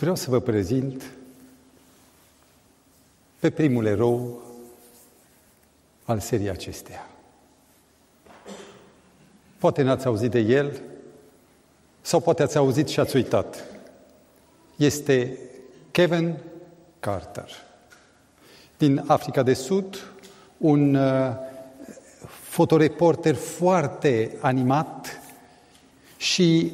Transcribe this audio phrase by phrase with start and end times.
[0.00, 1.02] Vreau să vă prezint
[3.38, 4.42] pe primul erou
[6.04, 7.08] al seriei acesteia.
[9.58, 10.80] Poate n-ați auzit de el,
[12.00, 13.64] sau poate ați auzit și ați uitat.
[14.76, 15.38] Este
[15.90, 16.36] Kevin
[17.00, 17.50] Carter,
[18.78, 20.12] din Africa de Sud,
[20.56, 21.34] un uh,
[22.42, 25.20] fotoreporter foarte animat
[26.16, 26.72] și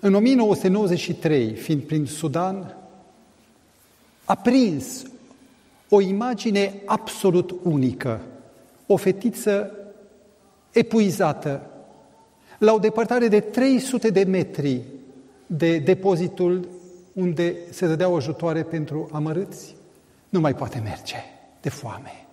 [0.00, 2.76] în 1993, fiind prin Sudan,
[4.24, 5.02] a prins
[5.88, 8.20] o imagine absolut unică.
[8.86, 9.72] O fetiță
[10.72, 11.70] epuizată,
[12.58, 14.82] la o depărtare de 300 de metri
[15.46, 16.68] de depozitul
[17.12, 19.74] unde se dădeau ajutoare pentru amărâți,
[20.28, 21.16] nu mai poate merge
[21.60, 22.26] de foame.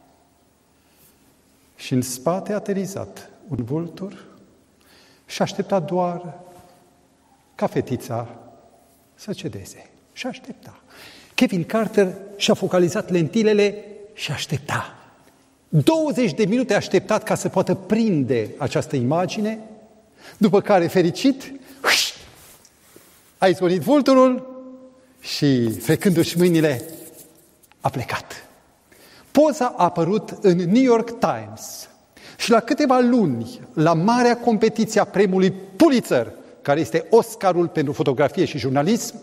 [1.76, 4.26] Și în spate a aterizat un vultur
[5.26, 6.40] și aștepta doar
[7.64, 8.28] ca fetița
[9.16, 9.90] să cedeze.
[10.14, 10.82] Și aștepta.
[11.34, 14.96] Kevin Carter și-a focalizat lentilele și aștepta.
[15.70, 19.60] 20 de minute a așteptat ca să poată prinde această imagine,
[20.38, 21.52] după care, fericit,
[23.38, 24.62] a izbunit vulturul
[25.20, 26.86] și, frecându-și mâinile,
[27.82, 28.48] a plecat.
[29.32, 31.90] Poza a apărut în New York Times
[32.38, 36.32] și la câteva luni, la marea competiție a premiului Pulitzer,
[36.64, 39.16] care este Oscarul pentru fotografie și jurnalism,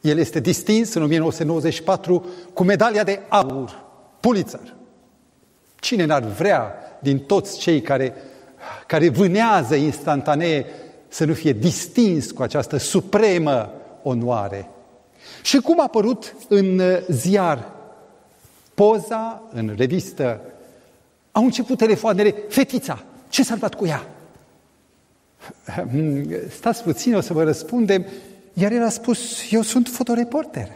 [0.00, 3.84] el este distins în 1994 cu medalia de aur,
[4.20, 4.74] Pulitzer.
[5.80, 8.14] Cine n-ar vrea din toți cei care,
[8.86, 10.66] care vânează instantanee
[11.08, 14.68] să nu fie distins cu această supremă onoare?
[15.42, 17.72] Și cum a apărut în ziar
[18.74, 20.40] poza, în revistă,
[21.32, 24.13] au început telefoanele, fetița, ce s-a întâmplat cu ea?
[26.58, 28.06] Stați puțin, o să vă răspundem.
[28.52, 30.68] Iar el a spus, eu sunt fotoreporter.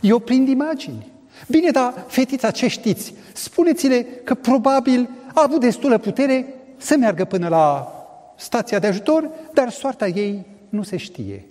[0.00, 1.06] Eu prind imagini.
[1.48, 3.14] Bine, dar fetița, ce știți?
[3.32, 7.94] Spuneți-le că probabil a avut destulă putere să meargă până la
[8.36, 11.44] stația de ajutor, dar soarta ei nu se știe.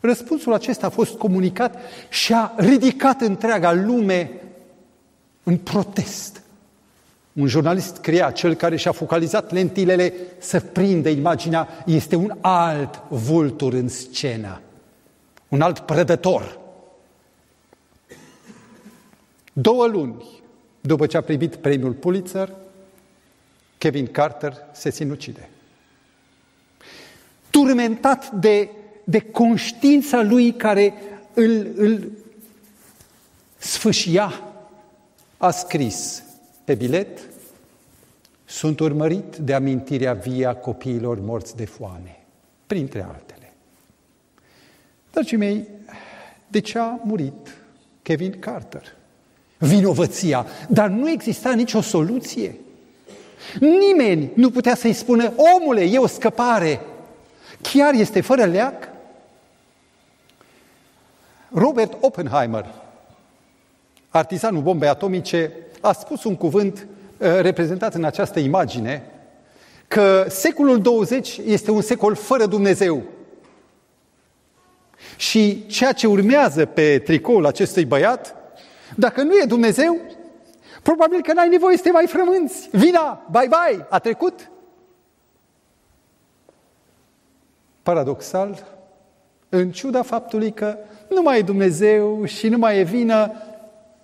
[0.00, 1.76] Răspunsul acesta a fost comunicat
[2.08, 4.30] și a ridicat întreaga lume
[5.42, 6.37] în protest.
[7.38, 13.72] Un jurnalist scria, cel care și-a focalizat lentilele să prindă imaginea, este un alt vultur
[13.72, 14.60] în scenă,
[15.48, 16.58] un alt prădător.
[19.52, 20.24] Două luni
[20.80, 22.52] după ce a primit premiul Pulitzer,
[23.78, 25.48] Kevin Carter se sinucide.
[27.50, 28.70] Turmentat de,
[29.04, 30.94] de conștiința lui care
[31.34, 32.10] îl, îl
[33.56, 34.42] sfâșia,
[35.36, 36.22] a scris
[36.68, 37.18] pe bilet,
[38.44, 42.24] sunt urmărit de amintirea vie a copiilor morți de foame,
[42.66, 43.52] printre altele.
[45.10, 45.68] Dragii mei,
[46.48, 47.56] de ce a murit
[48.02, 48.94] Kevin Carter?
[49.58, 52.54] Vinovăția, dar nu exista nicio soluție.
[53.60, 56.80] Nimeni nu putea să-i spună, omule, e o scăpare.
[57.60, 58.88] Chiar este fără leac?
[61.48, 62.74] Robert Oppenheimer,
[64.08, 66.86] artizanul bombei atomice, a spus un cuvânt
[67.18, 69.10] uh, reprezentat în această imagine,
[69.88, 73.02] că secolul 20 este un secol fără Dumnezeu.
[75.16, 78.36] Și ceea ce urmează pe tricoul acestui băiat,
[78.96, 80.00] dacă nu e Dumnezeu,
[80.82, 82.68] probabil că n-ai nevoie să te mai frămânți.
[82.72, 84.50] Vina, bye-bye, a trecut.
[87.82, 88.66] Paradoxal,
[89.48, 90.78] în ciuda faptului că
[91.10, 93.32] nu mai e Dumnezeu și nu mai e vină,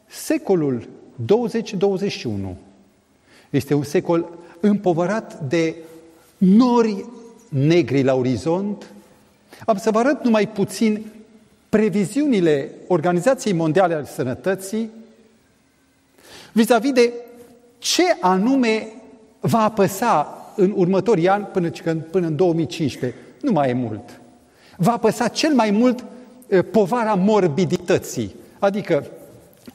[0.07, 0.89] secolul
[1.23, 2.55] 20-21
[3.51, 4.29] este un secol
[4.61, 5.75] împovărat de
[6.37, 7.05] nori
[7.49, 8.93] negri la orizont.
[9.67, 11.05] Am să vă arăt numai puțin
[11.69, 14.91] previziunile Organizației Mondiale al Sănătății
[16.53, 17.13] vis-a-vis de
[17.79, 18.89] ce anume
[19.41, 21.71] va apăsa în următorii ani până,
[22.11, 23.19] până în 2015.
[23.41, 24.21] Nu mai e mult.
[24.77, 26.05] Va apăsa cel mai mult
[26.71, 29.07] povara morbidității, adică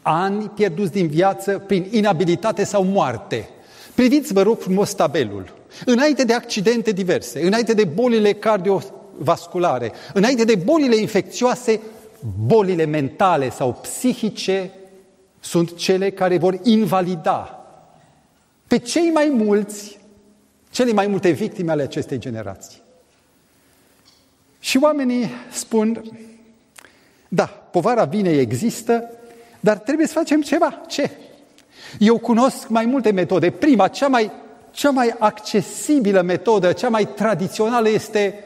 [0.10, 3.50] ani pierduți din viață prin inabilitate sau moarte.
[3.96, 5.54] Priviți, vă rog frumos, tabelul.
[5.86, 11.80] Înainte de accidente diverse, înainte de bolile cardiovasculare, înainte de bolile infecțioase,
[12.46, 14.72] bolile mentale sau psihice
[15.40, 17.66] sunt cele care vor invalida
[18.68, 20.00] pe cei mai mulți,
[20.70, 22.82] cele mai multe victime ale acestei generații.
[24.60, 26.04] Și oamenii spun,
[27.28, 29.10] da, povara vinei există,
[29.60, 30.82] dar trebuie să facem ceva.
[30.88, 31.10] Ce?
[32.00, 33.52] Eu cunosc mai multe metode.
[33.52, 34.32] Prima, cea mai,
[34.72, 38.44] cea mai accesibilă metodă, cea mai tradițională este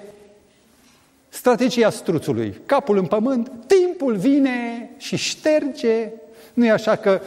[1.33, 2.61] Strategia struțului.
[2.65, 6.09] Capul în pământ, timpul vine și șterge.
[6.53, 7.21] Nu e așa că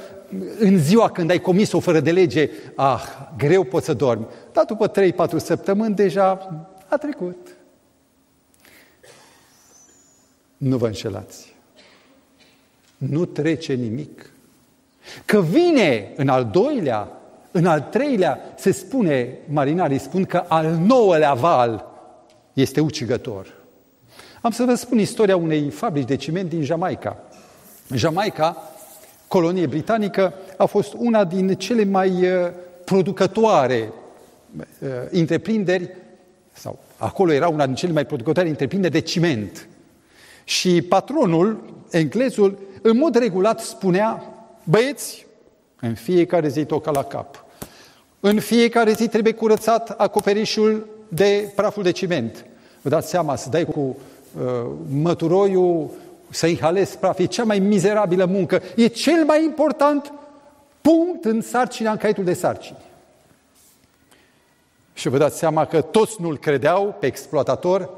[0.59, 3.03] în ziua când ai comis o fără de lege, ah,
[3.37, 4.27] greu poți să dormi.
[4.53, 6.27] Dar după 3-4 săptămâni deja
[6.89, 7.37] a trecut.
[10.57, 11.56] Nu vă înșelați.
[12.97, 14.31] Nu trece nimic.
[15.25, 17.09] Că vine în al doilea,
[17.51, 21.95] în al treilea, se spune, marinarii spun că al nouălea val
[22.53, 23.55] este ucigător.
[24.43, 27.17] Am să vă spun istoria unei fabrici de ciment din Jamaica.
[27.95, 28.73] Jamaica,
[29.29, 32.51] colonie britanică, a fost una din cele mai uh,
[32.85, 33.93] producătoare
[34.59, 35.91] uh, întreprinderi,
[36.53, 39.69] sau acolo era una din cele mai producătoare întreprinderi de ciment.
[40.45, 44.25] Și patronul, englezul, în mod regulat spunea,
[44.65, 45.27] băieți,
[45.81, 47.45] în fiecare zi toca la cap.
[48.21, 52.47] În fiecare zi trebuie curățat acoperișul de praful de ciment.
[52.83, 55.91] Vă dați seama, să dai cu uh, măturoiul,
[56.31, 58.63] să inhalezi praf, e cea mai mizerabilă muncă.
[58.77, 60.13] E cel mai important
[60.81, 62.79] punct în sarcina, în caietul de sarcini.
[64.95, 67.91] Și vă dați seama că toți nu-l credeau pe exploatator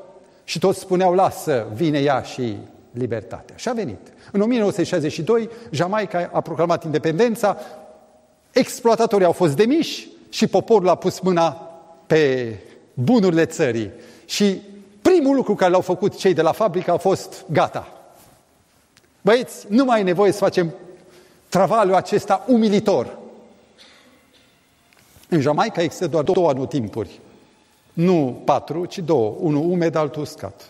[0.45, 2.57] și toți spuneau, lasă, vine ea și
[2.93, 3.57] libertatea.
[3.57, 4.13] Și a venit.
[4.33, 7.57] În 1962, Jamaica a proclamat independența,
[8.53, 11.51] exploatatorii au fost demiși și poporul a pus mâna
[12.07, 12.55] pe
[12.95, 13.91] bunurile țării.
[14.25, 14.61] Și
[15.03, 17.93] primul lucru care l-au făcut cei de la fabrică a fost gata.
[19.21, 20.75] Băieți, nu mai e nevoie să facem
[21.49, 23.19] travaliul acesta umilitor.
[25.29, 27.21] În Jamaica există doar două anotimpuri.
[27.93, 29.35] Nu patru, ci două.
[29.39, 30.69] Unul umed, altul uscat.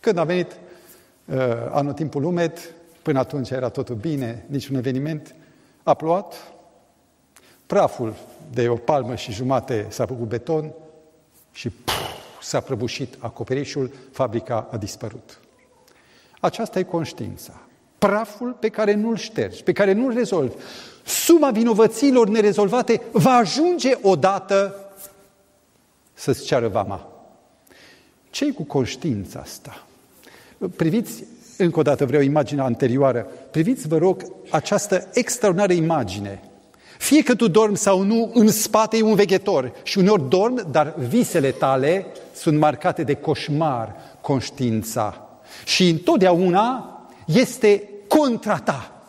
[0.00, 0.59] Când a venit uh,
[1.70, 5.34] anotimpul umed, până atunci era totul bine, niciun eveniment,
[5.82, 6.52] a plouat,
[7.66, 8.14] praful
[8.52, 10.72] de o palmă și jumate s-a făcut beton
[11.52, 15.40] și puf, s-a prăbușit acoperișul, fabrica a dispărut.
[16.40, 17.60] Aceasta e conștiința.
[17.98, 20.54] Praful pe care nu-l ștergi, pe care nu-l rezolvi.
[21.04, 24.74] Suma vinovăților nerezolvate va ajunge odată
[26.12, 27.08] să-ți ceară vama.
[28.30, 29.84] ce cu conștiința asta?
[30.76, 31.24] Priviți,
[31.56, 36.42] încă o dată vreau imaginea anterioară, priviți, vă rog, această extraordinară imagine.
[36.98, 40.94] Fie că tu dormi sau nu, în spate e un veghetor și uneori dormi, dar
[41.08, 45.28] visele tale sunt marcate de coșmar, conștiința.
[45.64, 46.94] Și întotdeauna
[47.26, 49.02] este contra ta.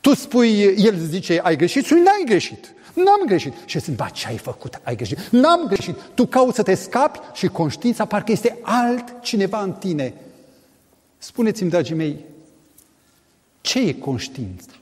[0.00, 2.74] Tu spui, el zice, ai greșit, spui, n-ai greșit.
[2.94, 3.52] N-am greșit.
[3.64, 4.80] Și sunt, ba, ce ai făcut?
[4.82, 5.18] Ai greșit.
[5.30, 5.96] N-am greșit.
[6.14, 10.14] Tu cauți să te scapi și conștiința parcă este altcineva în tine.
[11.24, 12.24] Spuneți-mi, dragii mei,
[13.60, 14.72] ce e conștiința?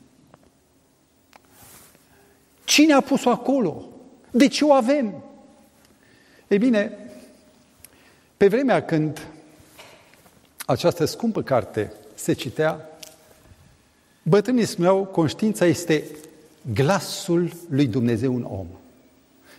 [2.64, 3.88] Cine a pus-o acolo?
[4.30, 5.24] De ce o avem?
[6.48, 6.98] Ei bine,
[8.36, 9.26] pe vremea când
[10.66, 12.88] această scumpă carte se citea,
[14.22, 16.06] bătrânii spuneau, conștiința este
[16.74, 18.66] glasul lui Dumnezeu în om.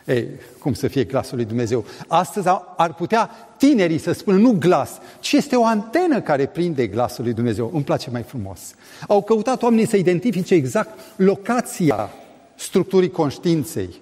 [0.05, 0.27] Ei,
[0.59, 1.85] cum să fie glasul lui Dumnezeu?
[2.07, 2.47] Astăzi
[2.77, 7.33] ar putea tinerii să spună nu glas, ci este o antenă care prinde glasul lui
[7.33, 7.71] Dumnezeu.
[7.73, 8.59] Îmi place mai frumos.
[9.07, 12.09] Au căutat oamenii să identifice exact locația
[12.55, 14.01] structurii conștiinței.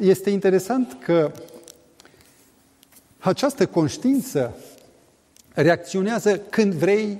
[0.00, 1.32] Este interesant că
[3.18, 4.54] această conștiință
[5.54, 7.18] reacționează când vrei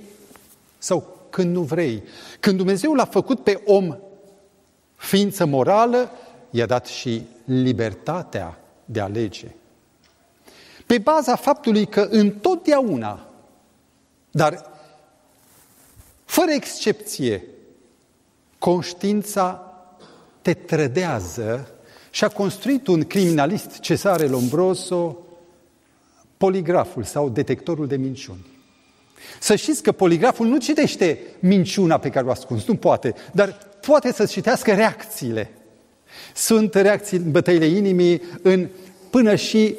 [0.77, 2.03] sau când nu vrei.
[2.39, 3.95] Când Dumnezeu l-a făcut pe om
[4.95, 6.11] ființă morală,
[6.53, 9.47] i-a dat și libertatea de a alege.
[10.85, 13.27] Pe baza faptului că întotdeauna,
[14.31, 14.69] dar
[16.25, 17.43] fără excepție,
[18.59, 19.73] conștiința
[20.41, 21.67] te trădează
[22.09, 25.17] și a construit un criminalist, Cesare Lombroso,
[26.37, 28.45] poligraful sau detectorul de minciuni.
[29.39, 34.11] Să știți că poligraful nu citește minciuna pe care o ascunzi, nu poate, dar poate
[34.11, 35.51] să citească reacțiile.
[36.35, 38.67] Sunt reacții în bătăile inimii, în,
[39.09, 39.75] până și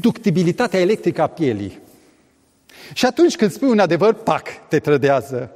[0.00, 1.78] ductibilitatea electrică a pielii.
[2.92, 5.50] Și atunci când spui un adevăr, pac, te trădează.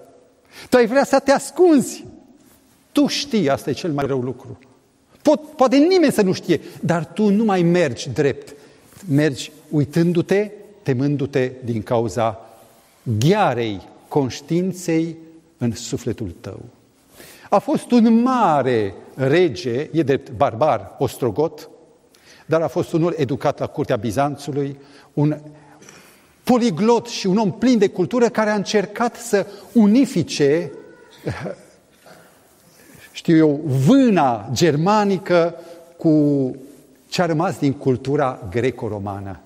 [0.68, 2.04] Tu ai vrea să te ascunzi.
[2.92, 4.58] Tu știi, asta e cel mai rău lucru.
[5.22, 8.54] Pot, poate nimeni să nu știe, dar tu nu mai mergi drept.
[9.08, 10.50] Mergi uitându-te,
[10.82, 12.50] temându-te din cauza
[13.18, 15.16] ghearei conștiinței
[15.58, 16.60] în sufletul tău.
[17.52, 21.70] A fost un mare rege, e drept barbar, ostrogot,
[22.46, 24.78] dar a fost unul educat la curtea Bizanțului,
[25.14, 25.38] un
[26.44, 30.72] poliglot și un om plin de cultură care a încercat să unifice,
[33.12, 35.54] știu eu, vâna germanică
[35.96, 36.54] cu
[37.08, 39.40] ce a rămas din cultura greco-romană.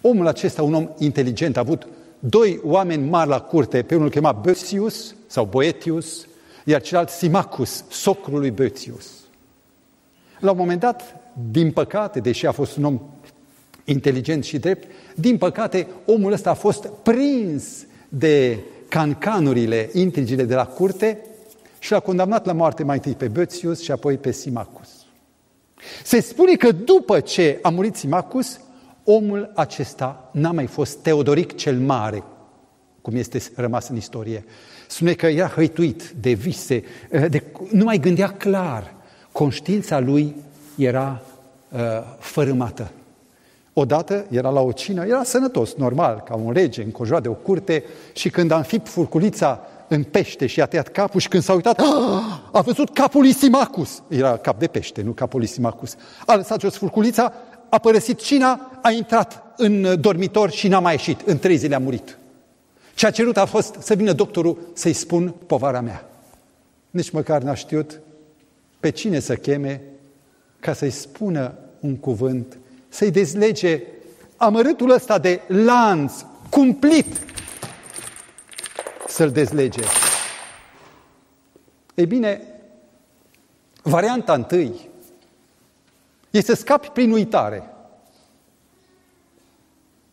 [0.00, 1.86] Omul acesta, un om inteligent, a avut
[2.18, 6.26] doi oameni mari la curte, pe unul chema Böțius sau Boetius,
[6.68, 9.06] iar celălalt Simacus, socrul lui Böțius.
[10.38, 11.16] La un moment dat,
[11.50, 13.00] din păcate, deși a fost un om
[13.84, 18.58] inteligent și drept, din păcate, omul ăsta a fost prins de
[18.88, 21.20] cancanurile, intrigile de la curte
[21.78, 24.88] și l-a condamnat la moarte mai întâi pe Böțius și apoi pe Simacus.
[26.04, 28.60] Se spune că după ce a murit Simacus,
[29.04, 32.22] omul acesta n-a mai fost Teodoric cel Mare,
[33.02, 34.44] cum este rămas în istorie.
[34.86, 36.82] Spune că era hăituit de vise,
[37.28, 38.94] de, nu mai gândea clar.
[39.32, 40.34] Conștiința lui
[40.76, 41.22] era
[41.68, 41.80] uh,
[42.18, 42.90] fărâmată.
[43.72, 47.84] Odată era la o cină, era sănătos, normal, ca un rege, încojoat de o curte
[48.12, 51.80] și când a înfipt furculița în pește și a tăiat capul și când s-a uitat,
[51.80, 51.86] ah,
[52.52, 54.02] a văzut capul lui Simacus.
[54.08, 55.96] Era cap de pește, nu capul lui Simacus.
[56.26, 57.32] A lăsat jos furculița,
[57.68, 61.20] a părăsit cina, a intrat în dormitor și n-a mai ieșit.
[61.20, 62.18] În trei zile a murit.
[62.96, 66.08] Ce a cerut a fost să vină doctorul să-i spun povara mea.
[66.90, 68.00] Nici măcar n-a știut
[68.80, 69.82] pe cine să cheme
[70.60, 73.82] ca să-i spună un cuvânt, să-i dezlege
[74.36, 76.12] amărâtul ăsta de lanț
[76.50, 77.06] cumplit,
[79.08, 79.82] să-l dezlege.
[81.94, 82.42] Ei bine,
[83.82, 84.88] varianta întâi
[86.30, 87.70] este să scapi prin uitare.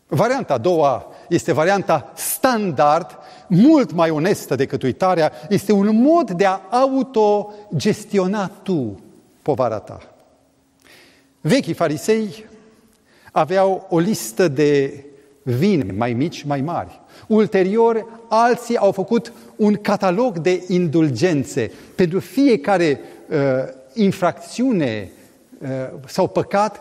[0.06, 6.44] Varianta a doua este varianta standard, mult mai onestă decât uitarea, este un mod de
[6.46, 8.98] a autogestiona tu
[9.42, 9.98] povara ta.
[11.40, 12.44] Vechii farisei
[13.32, 15.04] aveau o listă de
[15.42, 17.00] vine mai mici, mai mari.
[17.26, 21.70] Ulterior, alții au făcut un catalog de indulgențe.
[21.94, 23.36] Pentru fiecare uh,
[23.94, 25.10] infracțiune
[25.58, 25.68] uh,
[26.06, 26.80] sau păcat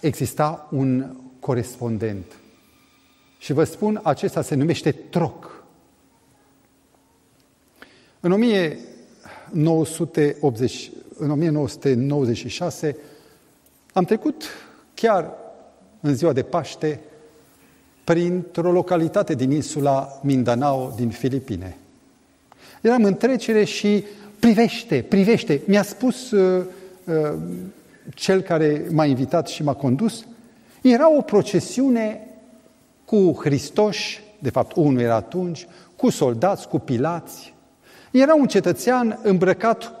[0.00, 1.06] exista un
[1.40, 2.24] corespondent.
[3.42, 5.64] Și vă spun, acesta se numește troc.
[8.20, 12.96] În 1980, în 1996
[13.92, 14.44] am trecut
[14.94, 15.30] chiar
[16.00, 17.00] în ziua de Paște
[18.04, 21.76] printr-o localitate din insula Mindanao din Filipine.
[22.80, 24.04] Eram în trecere și
[24.38, 25.60] privește, privește.
[25.66, 26.64] Mi-a spus uh,
[27.04, 27.32] uh,
[28.14, 30.24] cel care m-a invitat și m-a condus,
[30.82, 32.26] era o procesiune
[33.12, 35.66] cu Hristoși, de fapt unul era atunci,
[35.96, 37.54] cu soldați, cu pilați.
[38.10, 39.92] Era un cetățean îmbrăcat,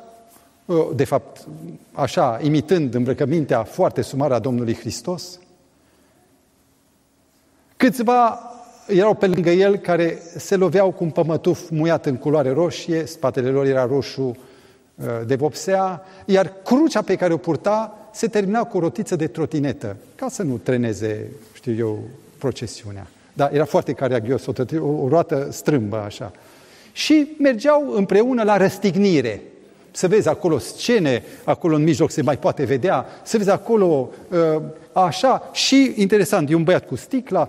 [0.64, 1.46] uh, de fapt,
[1.92, 5.38] așa, imitând îmbrăcămintea foarte sumară a Domnului Hristos.
[7.76, 8.38] Câțiva
[8.86, 13.48] erau pe lângă el care se loveau cu un pămătuf muiat în culoare roșie, spatele
[13.48, 18.76] lor era roșu uh, de vopsea, iar crucea pe care o purta se termina cu
[18.76, 21.98] o rotiță de trotinetă, ca să nu treneze, știu eu,
[22.42, 23.06] procesiunea.
[23.32, 26.32] Da, era foarte caragios, o, o, o roată strâmbă așa.
[26.92, 29.42] Și mergeau împreună la răstignire.
[29.90, 34.62] Să vezi acolo scene, acolo în mijloc se mai poate vedea, să vezi acolo uh,
[34.92, 35.50] așa.
[35.52, 37.48] Și, interesant, e un băiat cu sticla,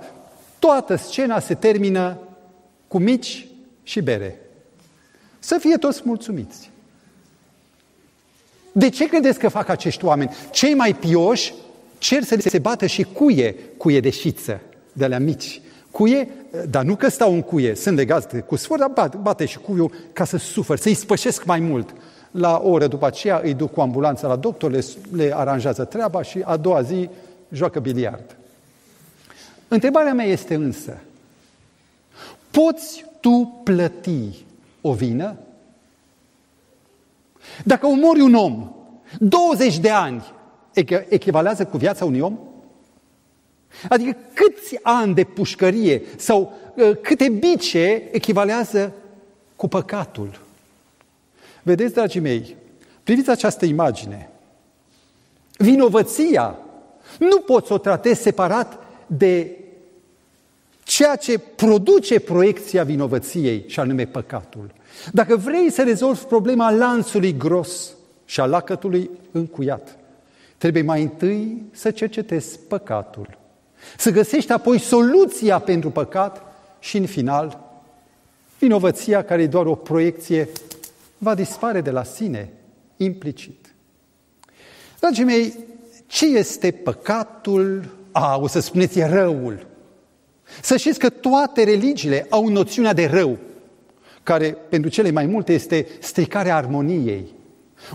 [0.60, 2.18] toată scena se termină
[2.88, 3.48] cu mici
[3.84, 4.40] și bere.
[5.40, 6.72] Să fie toți mulțumiți.
[8.72, 10.32] De ce credeți că fac acești oameni?
[10.52, 11.54] Cei mai pioși
[11.98, 14.62] cer să se bată și cuie, cuie de șiță
[14.94, 15.62] de alea mici.
[15.92, 16.28] Cuie,
[16.70, 19.58] dar nu că stau în cuie, sunt legați de cu sfâr, dar bate, bate și
[19.58, 21.94] cuiul ca să sufăr, să-i spășesc mai mult.
[22.32, 26.22] La o oră după aceea îi duc cu ambulanța la doctor, le, le aranjează treaba
[26.22, 27.10] și a doua zi
[27.52, 28.38] joacă biliard.
[29.68, 30.98] Întrebarea mea este însă,
[32.52, 34.46] poți tu plăti
[34.82, 35.36] o vină?
[37.64, 38.72] Dacă omori un om,
[39.20, 40.24] 20 de ani
[41.10, 42.38] echivalează cu viața unui om?
[43.90, 48.94] Adică câți ani de pușcărie sau uh, câte bice echivalează
[49.56, 50.40] cu păcatul?
[51.64, 52.56] Vedeți, dragii mei,
[53.04, 54.30] priviți această imagine.
[55.58, 56.58] Vinovăția
[57.20, 59.58] nu poți să o tratezi separat de
[60.84, 64.72] ceea ce produce proiecția vinovăției, și anume păcatul.
[65.12, 67.92] Dacă vrei să rezolvi problema lanțului gros
[68.26, 69.98] și a lacătului încuiat,
[70.58, 73.38] trebuie mai întâi să cercetezi păcatul.
[73.98, 76.42] Să găsești apoi soluția pentru păcat
[76.80, 77.60] și, în final,
[78.60, 80.50] vinovăția care e doar o proiecție
[81.18, 82.50] va dispare de la sine,
[82.98, 83.74] implicit.
[85.00, 85.54] Dragii mei,
[86.08, 87.96] ce este păcatul?
[88.12, 89.68] A, o să spuneți, e răul.
[90.62, 93.38] Să știți că toate religiile au noțiunea de rău,
[94.24, 97.26] care pentru cele mai multe este stricarea armoniei.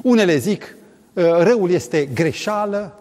[0.03, 0.77] Unele zic,
[1.17, 3.01] ă, răul este greșeală,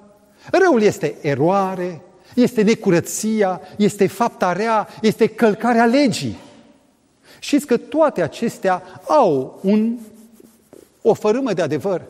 [0.51, 2.01] răul este eroare,
[2.35, 6.37] este necurăția, este fapta rea, este călcarea legii.
[7.39, 9.97] Știți că toate acestea au un,
[11.01, 12.01] o fărâmă de adevăr.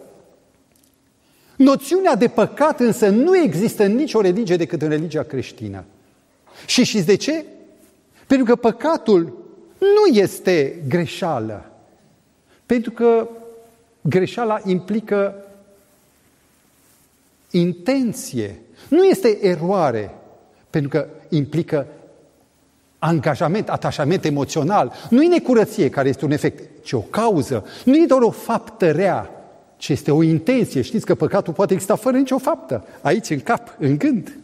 [1.55, 5.83] Noțiunea de păcat însă nu există în nicio religie decât în religia creștină.
[6.65, 7.45] Și știți de ce?
[8.27, 9.45] Pentru că păcatul
[9.77, 11.71] nu este greșeală.
[12.65, 13.29] Pentru că
[14.01, 15.35] greșeala implică
[17.51, 18.61] intenție.
[18.89, 20.15] Nu este eroare,
[20.69, 21.87] pentru că implică
[22.99, 24.93] angajament, atașament emoțional.
[25.09, 27.65] Nu e necurăție care este un efect, ci o cauză.
[27.85, 29.29] Nu e doar o faptă rea,
[29.77, 30.81] ci este o intenție.
[30.81, 34.37] Știți că păcatul poate exista fără nicio faptă, aici, în cap, în gând.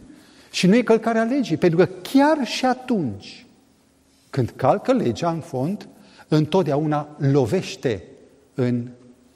[0.50, 3.46] Și nu e călcarea legii, pentru că chiar și atunci
[4.30, 5.88] când calcă legea în fond,
[6.28, 8.02] întotdeauna lovește
[8.54, 8.88] în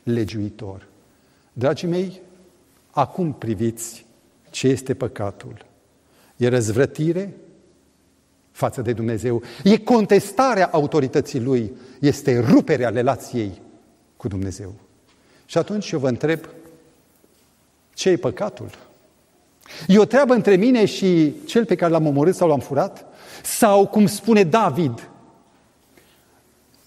[0.03, 0.87] legiuitor.
[1.53, 2.21] Dragii mei,
[2.91, 4.07] acum priviți
[4.59, 5.67] ce este păcatul.
[6.37, 7.37] E răzvrătire
[8.51, 13.63] față de Dumnezeu, e contestarea autorității Lui, este ruperea relației
[14.17, 14.75] cu Dumnezeu.
[15.47, 16.41] Și atunci eu vă întreb,
[17.95, 18.71] ce e păcatul?
[19.87, 23.07] E o treabă între mine și cel pe care l-am omorât sau l-am furat?
[23.43, 25.09] Sau, cum spune David,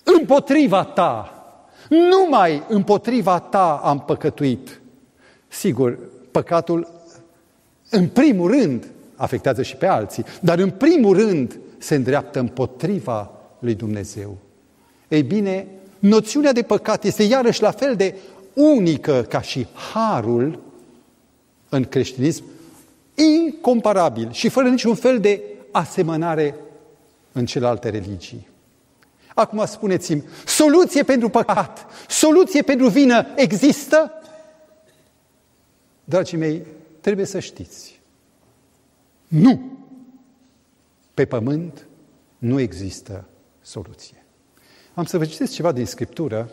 [0.04, 1.44] împotriva ta,
[1.90, 4.82] numai împotriva ta am păcătuit.
[5.48, 6.00] Sigur,
[6.32, 7.01] păcatul
[7.92, 13.76] în primul rând afectează și pe alții, dar în primul rând se îndreaptă împotriva lui
[13.76, 14.38] Dumnezeu.
[15.08, 15.68] Ei bine,
[16.00, 18.16] noțiunea de păcat este iarăși la fel de
[18.54, 20.60] unică ca și harul
[21.70, 22.44] în creștinism,
[23.16, 26.56] incomparabil și fără niciun fel de asemănare
[27.32, 28.48] în celelalte religii.
[29.34, 34.12] Acum spuneți-mi, soluție pentru păcat, soluție pentru vină există?
[36.04, 36.62] Dragii mei,
[37.02, 38.00] trebuie să știți.
[39.28, 39.62] Nu!
[41.14, 41.88] Pe pământ
[42.38, 43.26] nu există
[43.62, 44.26] soluție.
[44.94, 46.52] Am să vă citesc ceva din Scriptură.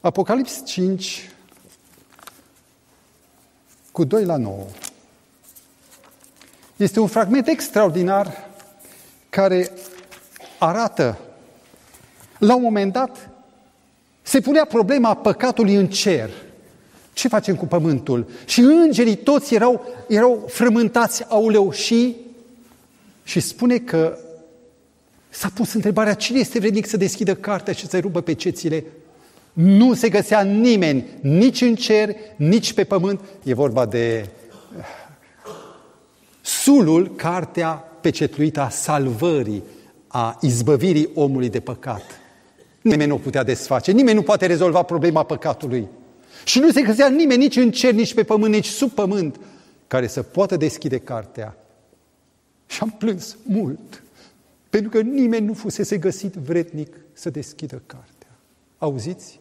[0.00, 1.30] Apocalips 5,
[3.92, 4.66] cu 2 la 9.
[6.76, 8.48] Este un fragment extraordinar
[9.30, 9.70] care
[10.58, 11.18] arată,
[12.38, 13.30] la un moment dat,
[14.22, 16.30] se punea problema păcatului în cer.
[17.12, 18.26] Ce facem cu pământul?
[18.44, 22.16] Și îngerii toți erau, erau frământați, auleu, și,
[23.22, 24.18] și spune că
[25.28, 28.84] s-a pus întrebarea cine este vrednic să deschidă cartea și să rupă pe cețile
[29.52, 33.20] nu se găsea nimeni, nici în cer, nici pe pământ.
[33.42, 34.28] E vorba de
[36.40, 37.70] sulul, cartea
[38.00, 39.62] pecetluită a salvării,
[40.06, 42.02] a izbăvirii omului de păcat.
[42.80, 45.88] Nimeni nu putea desface, nimeni nu poate rezolva problema păcatului.
[46.44, 49.40] Și nu se găsea nimeni nici în cer, nici pe pământ, nici sub pământ,
[49.86, 51.56] care să poată deschide cartea.
[52.66, 54.02] Și am plâns mult,
[54.70, 58.38] pentru că nimeni nu fusese găsit vrednic să deschidă cartea.
[58.78, 59.40] Auziți?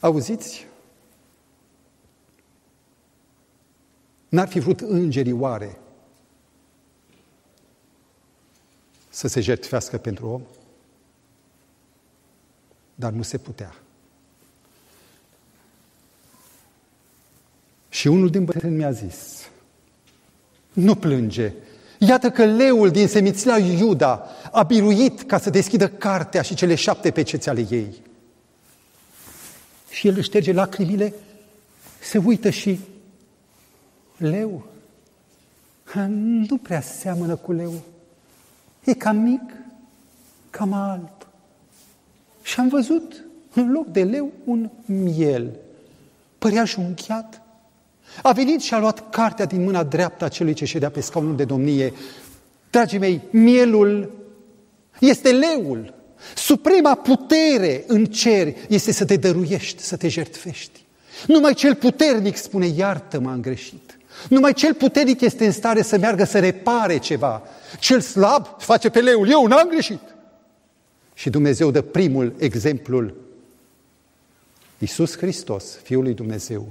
[0.00, 0.66] Auziți?
[4.28, 5.78] N-ar fi vrut îngerii oare
[9.08, 10.42] să se jertfească pentru om?
[13.04, 13.74] Dar nu se putea.
[17.88, 19.48] Și unul din bătrâni mi-a zis,
[20.72, 21.52] nu plânge,
[21.98, 27.10] Iată că leul din seminția Iuda a biruit ca să deschidă cartea și cele șapte
[27.10, 28.02] peceți ale ei.
[29.90, 31.14] Și el își șterge lacrimile,
[32.00, 32.80] se uită și
[34.16, 34.66] leu.
[36.48, 37.82] Nu prea seamănă cu leu.
[38.84, 39.52] E cam mic,
[40.50, 41.13] cam alb.
[42.44, 45.50] Și am văzut în loc de leu un miel.
[46.38, 47.42] Părea junchiat.
[48.22, 51.36] A venit și a luat cartea din mâna dreaptă a celui ce ședea pe scaunul
[51.36, 51.92] de domnie.
[52.70, 54.12] Dragii mei, mielul
[54.98, 55.94] este leul.
[56.34, 60.84] Suprema putere în cer este să te dăruiești, să te jertfești.
[61.26, 63.98] Numai cel puternic spune, iartă-mă, am greșit.
[64.28, 67.42] Numai cel puternic este în stare să meargă să repare ceva.
[67.78, 70.13] Cel slab face pe leul, eu n-am greșit.
[71.14, 73.14] Și Dumnezeu dă primul exemplul.
[74.78, 76.68] Iisus Hristos, Fiul lui Dumnezeu.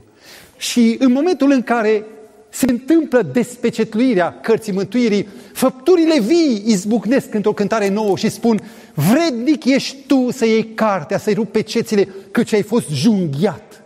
[0.57, 2.05] Și în momentul în care
[2.49, 8.61] se întâmplă despecetluirea cărții mântuirii, făpturile vii izbucnesc într-o cântare nouă și spun
[8.93, 13.83] Vrednic ești tu să iei cartea, să-i rupi pe cețile, căci ai fost junghiat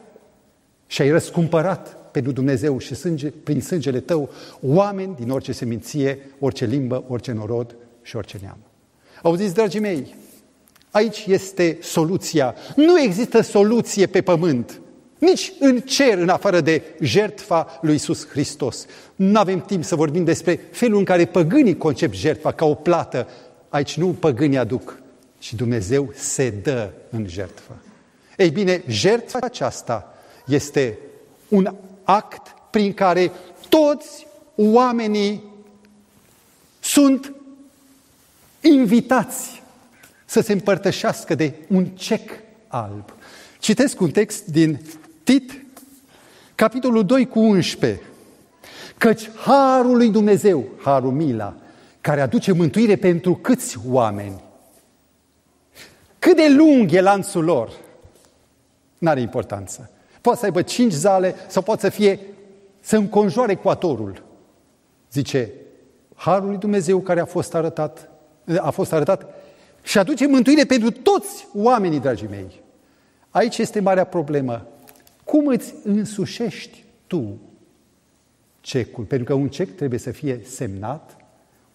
[0.87, 4.29] și ai răscumpărat pentru Dumnezeu și sânge, prin sângele tău
[4.61, 8.57] oameni din orice seminție, orice limbă, orice norod și orice neam.
[9.21, 10.15] Auziți, dragii mei,
[10.97, 12.55] Aici este soluția.
[12.75, 14.81] Nu există soluție pe pământ.
[15.17, 18.85] Nici în cer, în afară de jertfa lui Iisus Hristos.
[19.15, 23.27] Nu avem timp să vorbim despre felul în care păgânii concep jertfa ca o plată.
[23.69, 24.99] Aici nu păgânii aduc,
[25.39, 27.75] și Dumnezeu se dă în jertfă.
[28.37, 30.13] Ei bine, jertfa aceasta
[30.47, 30.97] este
[31.47, 33.31] un act prin care
[33.69, 35.43] toți oamenii
[36.79, 37.33] sunt
[38.61, 39.56] invitați
[40.29, 42.29] să se împărtășească de un cec
[42.67, 43.13] alb.
[43.59, 44.79] Citesc un text din
[45.23, 45.65] Tit,
[46.55, 48.01] capitolul 2 cu 11.
[48.97, 51.55] Căci harul lui Dumnezeu, harul mila,
[52.01, 54.41] care aduce mântuire pentru câți oameni?
[56.19, 57.71] Cât de lung e lanțul lor?
[58.97, 59.89] N-are importanță.
[60.21, 62.19] Poate să aibă cinci zale sau poate să fie
[62.79, 64.23] să înconjoare ecuatorul.
[65.11, 65.51] Zice,
[66.15, 68.09] harul lui Dumnezeu care a fost arătat,
[68.57, 69.25] a fost arătat
[69.87, 72.61] și aduce mântuire pentru toți oamenii, dragii mei.
[73.29, 74.67] Aici este marea problemă.
[75.23, 77.37] Cum îți însușești tu
[78.61, 79.03] cecul?
[79.03, 81.17] Pentru că un cec trebuie să fie semnat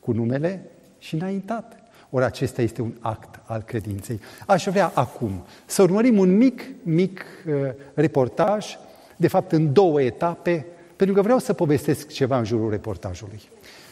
[0.01, 1.77] cu numele și înaintat.
[2.11, 4.21] Ori acesta este un act al credinței.
[4.47, 7.55] Aș vrea acum să urmărim un mic, mic uh,
[7.95, 8.77] reportaj,
[9.17, 13.41] de fapt în două etape, pentru că vreau să povestesc ceva în jurul reportajului.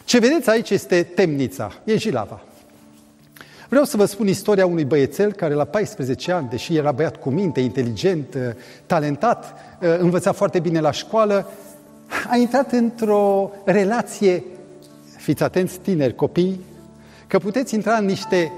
[0.05, 2.45] Ce vedeți aici este temnița, e Jilava.
[3.71, 7.29] Vreau să vă spun istoria unui băiețel care la 14 ani, deși era băiat cu
[7.29, 8.41] minte, inteligent, uh,
[8.85, 11.47] talentat, uh, învăța foarte bine la școală,
[12.29, 14.43] a intrat într-o relație,
[15.17, 16.61] fiți atenți tineri, copii,
[17.27, 18.51] că puteți intra în niște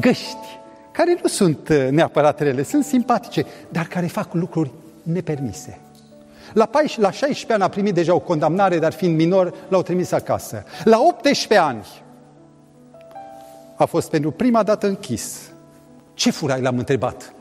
[0.00, 0.58] găști
[0.92, 4.70] care nu sunt uh, neapărat rele, sunt simpatice, dar care fac lucruri
[5.02, 5.78] nepermise.
[6.52, 10.12] La, 14, la 16 ani a primit deja o condamnare, dar fiind minor, l-au trimis
[10.12, 10.64] acasă.
[10.84, 11.86] La 18 ani
[13.82, 15.50] a fost pentru prima dată închis.
[16.14, 16.60] Ce furai?
[16.60, 17.34] L-am întrebat.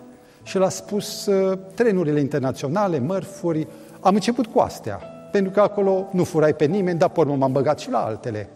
[0.43, 3.67] Și l-a spus uh, trenurile internaționale, mărfuri.
[3.99, 5.01] Am început cu astea,
[5.31, 8.49] pentru că acolo nu furai pe nimeni, dar pe m-am băgat și la altele.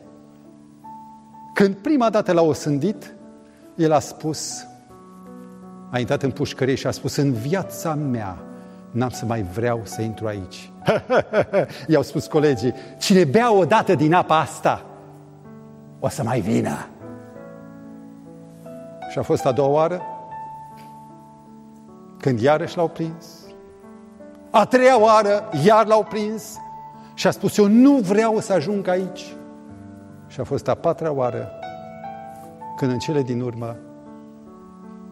[1.54, 3.14] Când prima dată l-a osândit,
[3.76, 4.66] el a spus,
[5.92, 8.38] a intrat în pușcărie și a spus, în viața mea
[8.92, 10.72] n-am să mai vreau să intru aici.
[11.88, 14.86] I-au spus colegii, cine bea o dată din apa asta,
[16.00, 16.88] o să mai vină.
[19.16, 20.02] Și a fost a doua oară,
[22.18, 23.26] când iarăși l-au prins.
[24.52, 26.58] A treia oară, iar l-au prins
[27.14, 29.36] și a spus, eu nu vreau să ajung aici.
[30.28, 31.52] Și a fost a patra oară,
[32.78, 33.76] când în cele din urmă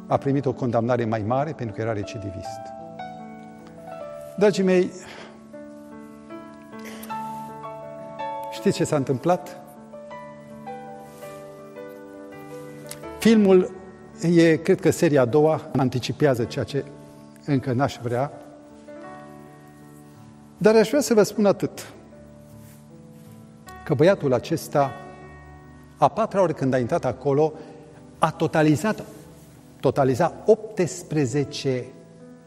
[0.07, 2.61] a primit o condamnare mai mare pentru că era recidivist.
[4.37, 4.91] Dragii mei,
[8.51, 9.57] știți ce s-a întâmplat?
[13.19, 13.81] Filmul
[14.21, 16.85] e, cred că, seria a doua, anticipează ceea ce
[17.45, 18.31] încă n-aș vrea,
[20.57, 21.93] dar aș vrea să vă spun atât,
[23.83, 24.91] că băiatul acesta,
[25.97, 27.53] a patra ori când a intrat acolo,
[28.19, 29.03] a totalizat,
[29.79, 31.85] totalizat 18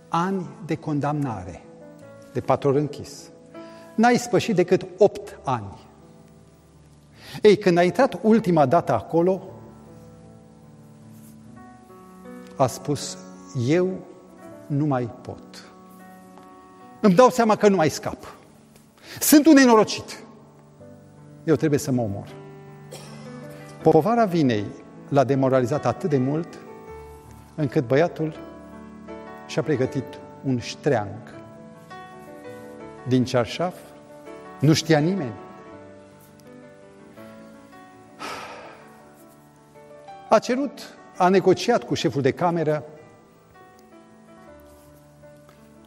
[0.09, 1.63] ani de condamnare
[2.33, 3.31] de patru ori închis.
[3.95, 5.79] N-ai spășit decât opt ani.
[7.43, 9.43] Ei, când a intrat ultima dată acolo,
[12.57, 13.19] a spus,
[13.67, 13.89] eu
[14.67, 15.65] nu mai pot.
[17.01, 18.35] Îmi dau seama că nu mai scap.
[19.21, 20.25] Sunt un nenorocit.
[21.45, 22.29] Eu trebuie să mă omor.
[23.83, 24.65] Povara vinei
[25.09, 26.59] l-a demoralizat atât de mult
[27.55, 28.39] încât băiatul
[29.47, 30.05] și-a pregătit
[30.45, 31.35] un ștreang
[33.09, 33.75] din cearșaf,
[34.61, 35.33] nu știa nimeni.
[40.29, 42.85] A cerut, a negociat cu șeful de cameră,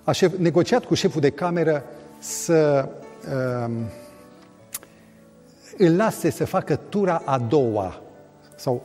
[0.04, 1.84] a șef, negociat cu șeful de cameră
[2.20, 2.90] să
[3.66, 3.72] uh,
[5.78, 8.02] îl lase să facă tura a doua,
[8.56, 8.82] sau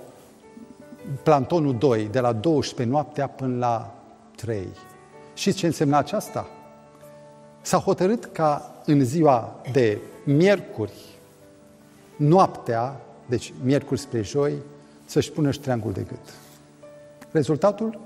[1.22, 3.94] plantonul 2, de la 12 noaptea până la
[4.36, 4.68] 3.
[5.34, 6.48] Știți ce însemna aceasta?
[7.60, 10.92] S-a hotărât ca în ziua de miercuri,
[12.16, 14.52] noaptea, deci miercuri spre joi,
[15.04, 16.34] să-și pună ștreangul de gât.
[17.30, 18.00] Rezultatul?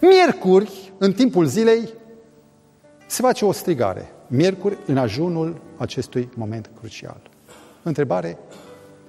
[0.00, 1.88] Miercuri, în timpul zilei,
[3.06, 4.10] se face o strigare.
[4.26, 7.20] Miercuri, în ajunul acestui moment crucial.
[7.82, 8.38] Întrebare,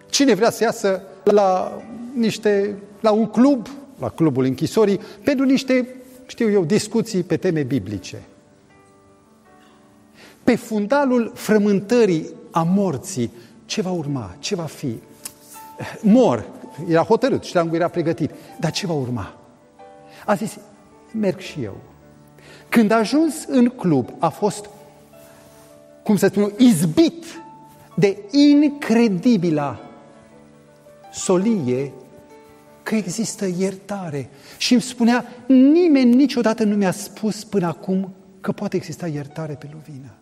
[0.10, 1.82] cine vrea să iasă la
[2.13, 3.67] niște, la un club,
[4.00, 5.95] la clubul închisorii, pentru niște,
[6.26, 8.21] știu eu, discuții pe teme biblice?
[10.43, 13.32] Pe fundalul frământării a morții,
[13.65, 14.95] ce va urma, ce va fi?
[16.02, 16.46] Mor,
[16.88, 18.32] era hotărât, ștreangul era pregătit.
[18.60, 19.38] Dar ce va urma?
[20.26, 20.58] A zis,
[21.12, 21.78] merg și eu.
[22.70, 24.70] Când a ajuns în club, a fost,
[26.04, 27.26] cum să spun, izbit
[27.96, 29.80] de incredibila
[31.12, 31.92] solie
[32.84, 34.30] că există iertare.
[34.58, 39.70] Și îmi spunea, nimeni niciodată nu mi-a spus până acum că poate exista iertare pe
[39.72, 40.14] luvină.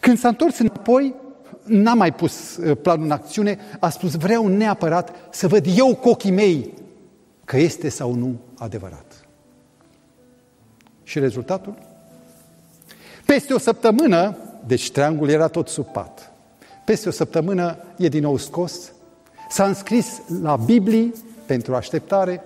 [0.00, 1.14] Când s-a întors înapoi,
[1.64, 6.08] n-a mai pus uh, planul în acțiune, a spus, vreau neapărat să văd eu cu
[6.08, 6.74] ochii mei
[7.44, 9.24] că este sau nu adevărat.
[11.02, 11.74] Și rezultatul?
[13.26, 14.36] Peste o săptămână,
[14.66, 16.32] deci triangul era tot sub pat,
[16.84, 18.92] peste o săptămână e din nou scos,
[19.48, 21.14] s-a înscris la Biblii
[21.46, 22.44] pentru așteptare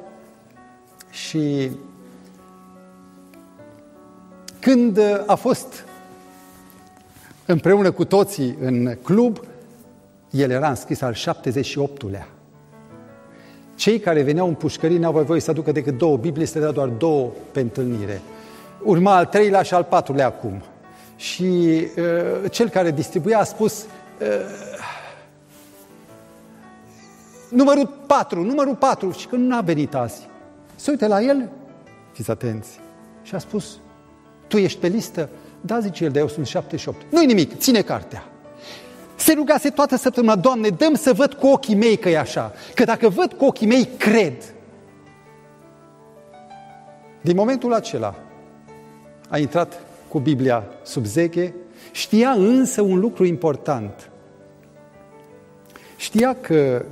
[1.11, 1.71] și
[4.61, 5.85] când a fost
[7.47, 9.41] împreună cu toții în club,
[10.31, 12.27] el era înscris al 78-lea.
[13.75, 16.89] Cei care veneau în pușcării n-au voie să aducă decât două Biblii, se dea doar
[16.89, 18.21] două pe întâlnire.
[18.83, 20.63] Urma al treilea și al patrulea acum.
[21.17, 24.29] Și uh, cel care distribuia a spus uh,
[27.49, 30.29] numărul patru, numărul patru, și că nu a venit azi.
[30.75, 31.49] Se uite la el,
[32.13, 32.81] fiți atenți,
[33.23, 33.79] și a spus,
[34.47, 35.29] tu ești pe listă?
[35.67, 37.07] Da, zice el, dar eu sunt 78.
[37.11, 38.25] Nu-i nimic, ține cartea.
[39.17, 42.53] Se rugase toată săptămâna, Doamne, dăm să văd cu ochii mei că e așa.
[42.75, 44.55] Că dacă văd cu ochii mei, cred.
[47.21, 48.15] Din momentul acela
[49.29, 51.55] a intrat cu Biblia sub zeche,
[51.93, 54.11] știa însă un lucru important.
[55.97, 56.85] Știa că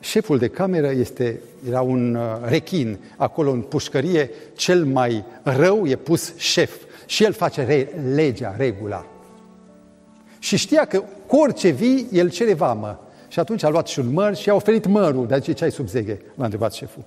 [0.00, 5.96] șeful de cameră este, era un uh, rechin, acolo în pușcărie, cel mai rău e
[5.96, 6.72] pus șef
[7.06, 9.06] și el face re, legea, regula.
[10.38, 13.00] Și știa că cu orice vii, el cere vamă.
[13.28, 15.26] Și atunci a luat și un măr și a oferit mărul.
[15.26, 16.20] Dar ce ai sub zeghe?
[16.34, 17.04] L-a întrebat șeful.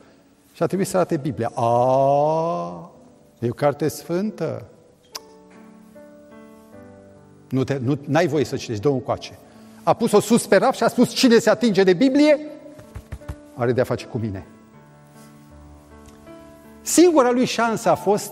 [0.53, 1.51] Și a trebuit să arate Biblia.
[1.55, 2.91] A,
[3.39, 4.65] e o carte sfântă.
[7.49, 9.37] Nu te, nu, n-ai voie să citești, dă-o încoace.
[9.83, 12.39] A pus-o sus pe raf și a spus, cine se atinge de Biblie,
[13.55, 14.45] are de-a face cu mine.
[16.81, 18.31] Singura lui șansă a fost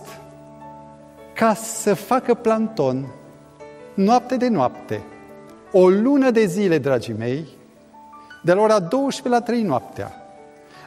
[1.34, 3.06] ca să facă planton
[3.94, 5.04] noapte de noapte,
[5.72, 7.46] o lună de zile, dragii mei,
[8.44, 10.12] de la ora 12 la 3 noaptea,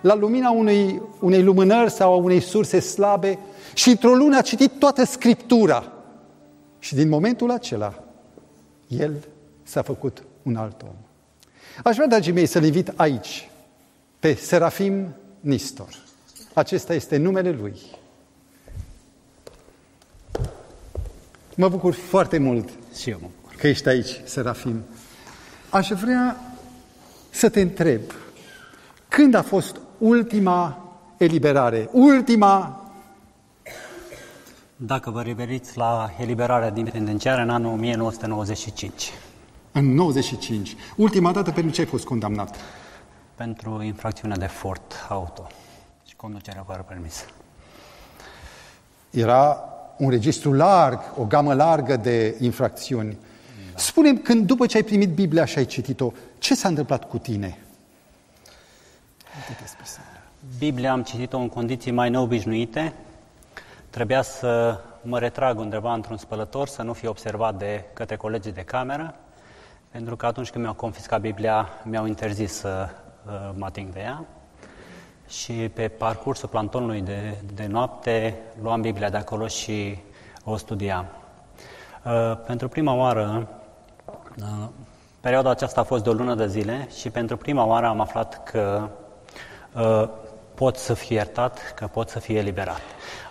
[0.01, 3.39] la lumina unei, unei lumânări sau a unei surse slabe
[3.75, 5.93] și într-o lună a citit toată Scriptura.
[6.79, 7.95] Și din momentul acela,
[8.89, 9.13] el
[9.63, 10.95] s-a făcut un alt om.
[11.85, 13.49] Aș vrea, dragii mei, să-l invit aici,
[14.25, 15.89] pe Serafim Nistor.
[16.55, 17.81] Acesta este numele lui.
[21.55, 23.57] Mă bucur foarte mult și eu mă bucur.
[23.57, 24.83] că ești aici, Serafim.
[25.71, 26.37] Aș vrea
[27.31, 28.01] să te întreb,
[29.09, 32.83] când a fost ultima eliberare, ultima...
[34.77, 39.13] Dacă vă referiți la eliberarea din penitenciară în anul 1995.
[39.73, 40.77] În 95.
[40.97, 42.57] Ultima dată pentru ce ai fost condamnat?
[43.35, 45.47] Pentru infracțiunea de furt auto
[46.07, 47.25] și conducerea fără permis.
[49.11, 49.59] Era
[49.97, 53.19] un registru larg, o gamă largă de infracțiuni.
[53.73, 53.79] Da.
[53.79, 57.59] spune când după ce ai primit Biblia și ai citit-o, ce s-a întâmplat cu tine?
[60.59, 62.93] Biblia am citit-o în condiții mai neobișnuite.
[63.91, 68.61] Trebuia să mă retrag undeva într-un spălător, să nu fie observat de către colegii de
[68.61, 69.15] cameră,
[69.91, 73.04] pentru că atunci când mi-au confiscat Biblia, mi-au interzis să uh,
[73.55, 74.25] mă ating de ea.
[75.29, 79.99] Și pe parcursul plantonului de, de noapte luam Biblia de acolo și
[80.45, 81.07] o studiam.
[82.05, 83.49] Uh, pentru prima oară,
[84.39, 84.69] uh,
[85.21, 88.43] perioada aceasta a fost de o lună de zile și pentru prima oară am aflat
[88.43, 88.89] că
[89.75, 90.09] uh,
[90.55, 92.81] pot să fie iertat, că pot să fie eliberat.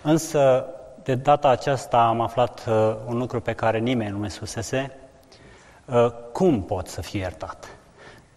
[0.02, 0.66] Însă,
[1.02, 2.68] de data aceasta am aflat
[3.06, 4.96] un lucru pe care nimeni nu mi spusese,
[6.32, 7.73] cum pot să fie iertat?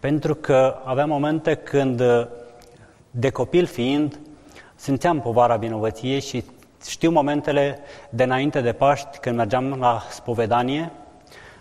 [0.00, 2.02] Pentru că aveam momente când
[3.10, 4.18] de copil fiind,
[4.74, 6.44] simțeam povara vinovăției și
[6.86, 7.78] știu momentele
[8.10, 10.92] de înainte de Paști, când mergeam la spovedanie,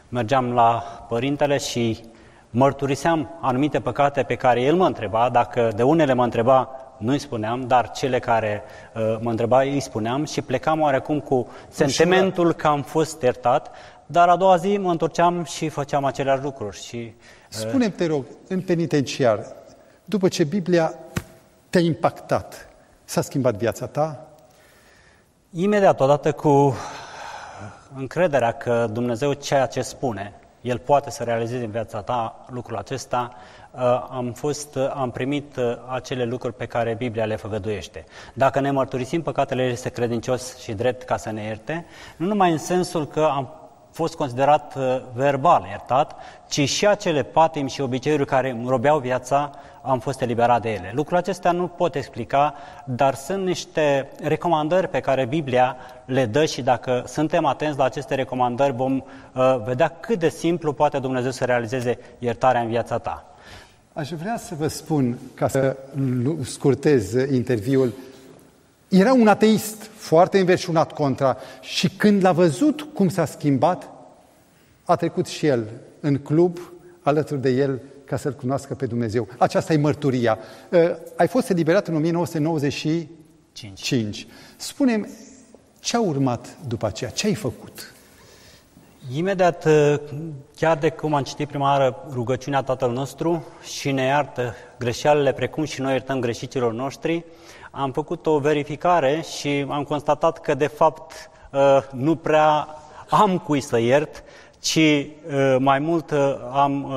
[0.09, 2.03] mergeam la părintele și
[2.49, 7.67] mărturiseam anumite păcate pe care el mă întreba, dacă de unele mă întreba, nu-i spuneam,
[7.67, 8.63] dar cele care
[8.95, 13.71] uh, mă întreba îi spuneam și plecam oarecum cu sentimentul că am fost iertat,
[14.05, 16.81] dar a doua zi mă întorceam și făceam aceleași lucruri.
[16.81, 17.36] Și, uh...
[17.49, 19.45] Spune-mi, te rog, în penitenciar,
[20.05, 20.93] după ce Biblia
[21.69, 22.67] te-a impactat?
[23.03, 24.27] S-a schimbat viața ta?
[25.49, 26.75] Imediat, odată cu
[27.95, 33.33] încrederea că Dumnezeu ceea ce spune El poate să realizeze în viața ta lucrul acesta.
[33.71, 38.05] Uh, am, fost, uh, am primit uh, acele lucruri pe care Biblia le făgăduiește.
[38.33, 41.85] Dacă ne mărturisim păcatele, este credincios și drept ca să ne ierte,
[42.17, 46.15] nu numai în sensul că am fost considerat uh, verbal iertat,
[46.47, 50.91] ci și acele patimi și obiceiuri care îmi robeau viața, am fost eliberat de ele.
[50.93, 52.53] Lucrul acestea nu pot explica,
[52.85, 58.15] dar sunt niște recomandări pe care Biblia le dă și dacă suntem atenți la aceste
[58.15, 63.25] recomandări vom uh, vedea cât de simplu poate Dumnezeu să realizeze iertarea în viața ta.
[63.93, 65.77] Aș vrea să vă spun, ca să
[66.41, 67.93] scurtez interviul,
[68.87, 73.89] era un ateist foarte înverșunat contra și când l-a văzut cum s-a schimbat,
[74.83, 75.67] a trecut și el
[75.99, 76.59] în club
[77.01, 79.27] alături de el ca să-L cunoască pe Dumnezeu.
[79.37, 80.37] Aceasta e mărturia.
[80.69, 80.79] Uh,
[81.15, 83.81] ai fost eliberat în 1995.
[83.81, 84.27] 5.
[84.55, 85.07] Spune-mi,
[85.79, 87.09] ce a urmat după aceea?
[87.09, 87.93] Ce ai făcut?
[89.15, 89.95] Imediat, uh,
[90.55, 93.45] chiar de cum am citit prima oară rugăciunea Tatăl nostru
[93.77, 97.25] și ne iartă greșealele precum și noi iertăm greșiților noștri,
[97.79, 102.67] am făcut o verificare și am constatat că, de fapt, uh, nu prea
[103.09, 104.23] am cui să iert,
[104.59, 106.93] ci uh, mai mult uh, am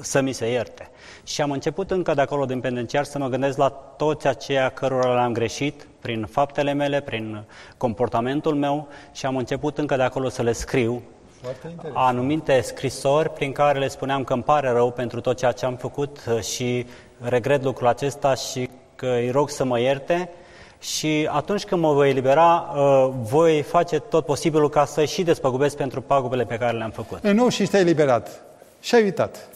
[0.00, 0.90] să mi se ierte.
[1.24, 5.14] Și am început încă de acolo din penitenciar să mă gândesc la toți aceia cărora
[5.14, 7.44] le-am greșit prin faptele mele, prin
[7.76, 11.02] comportamentul meu și am început încă de acolo să le scriu
[11.92, 15.76] anumite scrisori prin care le spuneam că îmi pare rău pentru tot ceea ce am
[15.76, 16.86] făcut și
[17.20, 18.68] regret lucrul acesta și
[19.04, 20.30] că îi rog să mă ierte
[20.80, 25.76] și atunci când mă voi elibera, uh, voi face tot posibilul ca să și despăgubesc
[25.76, 27.18] pentru pagubele pe care le-am făcut.
[27.22, 28.42] În nou și te-ai eliberat.
[28.80, 29.48] Și ai uitat.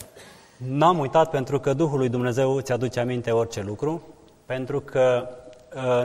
[0.57, 4.01] N-am uitat pentru că Duhul lui Dumnezeu îți aduce aminte orice lucru,
[4.45, 5.48] pentru că uh,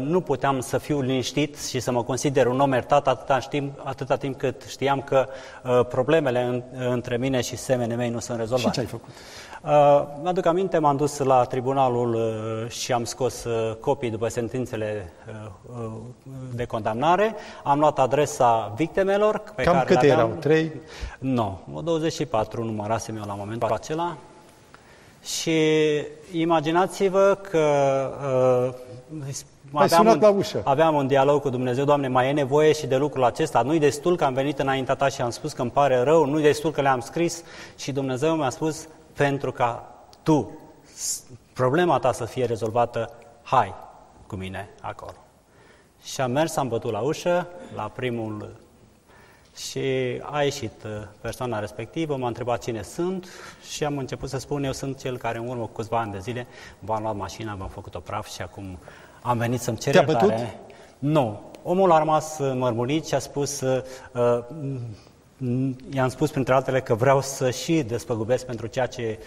[0.01, 4.17] nu puteam să fiu liniștit și să mă consider un om iertat atâta, timp, atâta
[4.17, 5.29] timp cât știam că
[5.63, 8.69] uh, problemele în, între mine și semenii mei nu sunt rezolvate.
[8.69, 9.09] Și ce ai făcut?
[9.65, 15.13] Uh, mi-aduc aminte, m-am dus la tribunalul uh, și am scos uh, copii după sentințele
[16.55, 17.35] de condamnare.
[17.63, 19.43] Am luat adresa victimelor.
[19.55, 20.19] Pe Cam care câte aveam...
[20.19, 20.39] erau?
[20.41, 20.73] Trei?
[21.19, 24.17] Nu, o 24 numărasem eu la momentul acela.
[25.23, 25.61] Și
[26.33, 27.67] imaginați-vă că
[28.69, 28.75] uh,
[29.73, 30.63] aveam, un, la ușă.
[30.65, 33.63] aveam un dialog cu Dumnezeu, Doamne, mai e nevoie și de lucrul acesta.
[33.63, 36.43] Nu-i destul că am venit înaintea ta și am spus că îmi pare rău, nu-i
[36.43, 37.43] destul că le-am scris
[37.77, 40.59] și Dumnezeu mi-a spus, pentru ca tu,
[41.53, 43.11] problema ta să fie rezolvată,
[43.43, 43.75] hai
[44.27, 45.15] cu mine acolo.
[46.03, 48.63] Și am mers, am bătut la ușă, la primul
[49.57, 49.81] și
[50.23, 53.29] a ieșit uh, persoana respectivă, m-a întrebat cine sunt
[53.71, 56.19] și am început să spun, eu sunt cel care în urmă cu câțiva ani de
[56.19, 56.47] zile
[56.79, 58.79] v-am luat mașina, v-am făcut-o praf și acum
[59.27, 60.33] am venit să-mi cer Te-a bătut?
[60.99, 61.41] Nu.
[61.63, 63.83] Omul a rămas mărmurit și a spus, uh,
[65.91, 69.19] i-am spus printre altele că vreau să și despăgubesc pentru ceea ce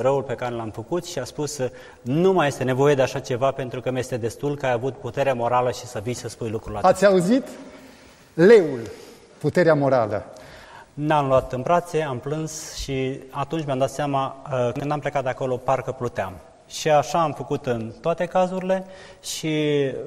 [0.00, 1.60] răul pe care l-am făcut și a spus
[2.02, 5.34] nu mai este nevoie de așa ceva pentru că mi-este destul că ai avut puterea
[5.34, 6.88] morală și să vii să spui lucrul acesta.
[6.88, 7.48] Ați auzit?
[8.34, 8.80] Leul,
[9.38, 10.24] puterea morală.
[10.94, 15.22] N-am luat în brațe, am plâns și atunci mi-am dat seama, uh, când am plecat
[15.22, 16.32] de acolo, parcă pluteam.
[16.66, 18.84] Și așa am făcut în toate cazurile
[19.22, 19.56] și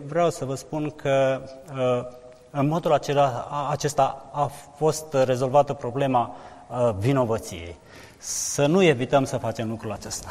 [0.06, 1.42] vreau să vă spun că
[1.72, 2.16] uh,
[2.52, 6.36] în modul acela, acesta a fost rezolvată problema
[6.70, 7.76] uh, vinovăției.
[8.18, 10.28] Să nu evităm să facem lucrul acesta.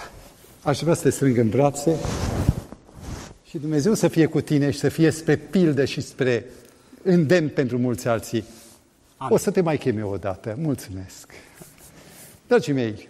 [0.63, 1.97] Aș vrea să te strâng în brațe
[3.49, 6.45] și Dumnezeu să fie cu tine și să fie spre pildă și spre
[7.03, 8.45] îndemn pentru mulți alții.
[9.17, 9.35] Amin.
[9.35, 10.57] O să te mai cheme o dată.
[10.59, 11.33] Mulțumesc.
[12.47, 13.09] Dragii mei,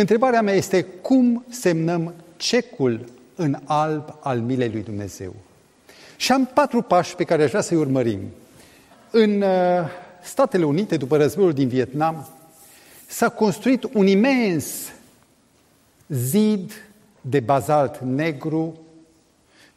[0.00, 3.04] întrebarea mea este cum semnăm cecul
[3.34, 5.34] în alb al milei lui Dumnezeu?
[6.16, 8.20] Și am patru pași pe care aș vrea să-i urmărim.
[9.10, 9.48] În uh,
[10.22, 12.28] Statele Unite, după războiul din Vietnam,
[13.06, 14.92] s-a construit un imens
[16.08, 16.72] zid
[17.20, 18.78] de bazalt negru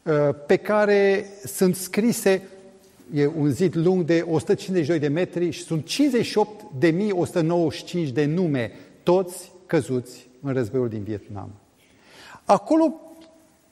[0.02, 0.12] uh,
[0.46, 2.42] pe care sunt scrise,
[3.14, 5.88] e un zid lung de 152 de metri și sunt
[8.06, 11.50] 58.195 de nume, toți căzuți în războiul din Vietnam.
[12.44, 12.94] Acolo,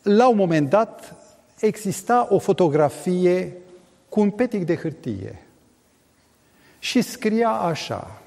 [0.02, 1.14] la un moment dat,
[1.60, 3.56] exista o fotografie
[4.08, 5.42] cu un petic de hârtie
[6.78, 8.20] și scria așa,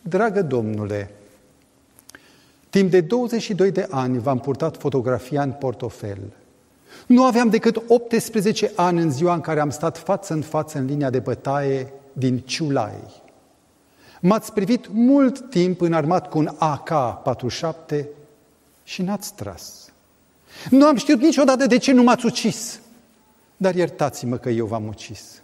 [0.00, 1.10] Dragă domnule,
[2.70, 6.18] timp de 22 de ani v-am purtat fotografia în portofel.
[7.06, 10.84] Nu aveam decât 18 ani în ziua în care am stat față în față în
[10.84, 13.24] linia de bătaie din Ciulai.
[14.26, 18.04] M-ați privit mult timp înarmat cu un AK-47
[18.84, 19.92] și n-ați tras.
[20.70, 22.80] Nu am știut niciodată de ce nu m-ați ucis.
[23.56, 25.42] Dar iertați-mă că eu v-am ucis.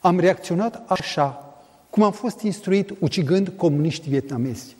[0.00, 1.54] Am reacționat așa
[1.90, 4.76] cum am fost instruit ucigând comuniști vietnamezi.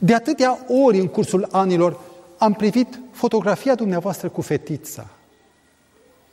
[0.00, 2.00] De atâtea ori în cursul anilor
[2.38, 5.06] am privit fotografia dumneavoastră cu fetița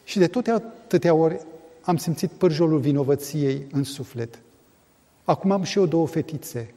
[0.04, 1.40] și de toate atâtea ori
[1.82, 4.40] am simțit pârjolul vinovăției în suflet.
[5.28, 6.74] Acum am și eu două fetițe.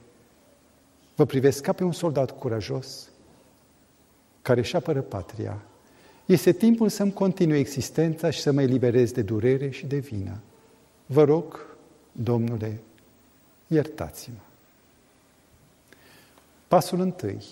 [1.14, 3.08] Vă privesc ca pe un soldat curajos
[4.42, 5.58] care își apără patria.
[6.26, 10.40] Este timpul să-mi continui existența și să mă eliberez de durere și de vină.
[11.06, 11.66] Vă rog,
[12.12, 12.80] Domnule,
[13.66, 14.42] iertați-mă.
[16.68, 17.44] Pasul întâi.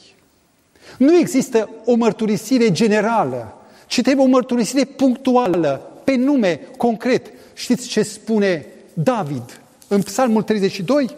[0.98, 7.32] Nu există o mărturisire generală, ci trebuie o mărturisire punctuală, pe nume, concret.
[7.54, 11.16] Știți ce spune David în Psalmul 32?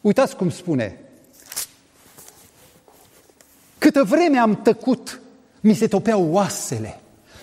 [0.00, 0.98] Uitați cum spune.
[3.78, 5.20] Câtă vreme am tăcut,
[5.60, 7.00] mi se topeau oasele,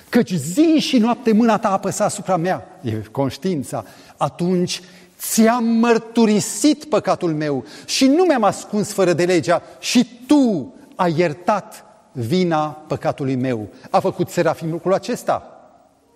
[0.09, 3.86] căci zi și noapte mâna ta apăsa asupra mea, e conștiința.
[4.18, 4.82] Atunci
[5.18, 11.86] ți-am mărturisit păcatul meu și nu mi-am ascuns fără de legea și tu ai iertat
[12.12, 13.70] vina păcatului meu.
[13.89, 15.62] A făcut Serafim lucrul acesta?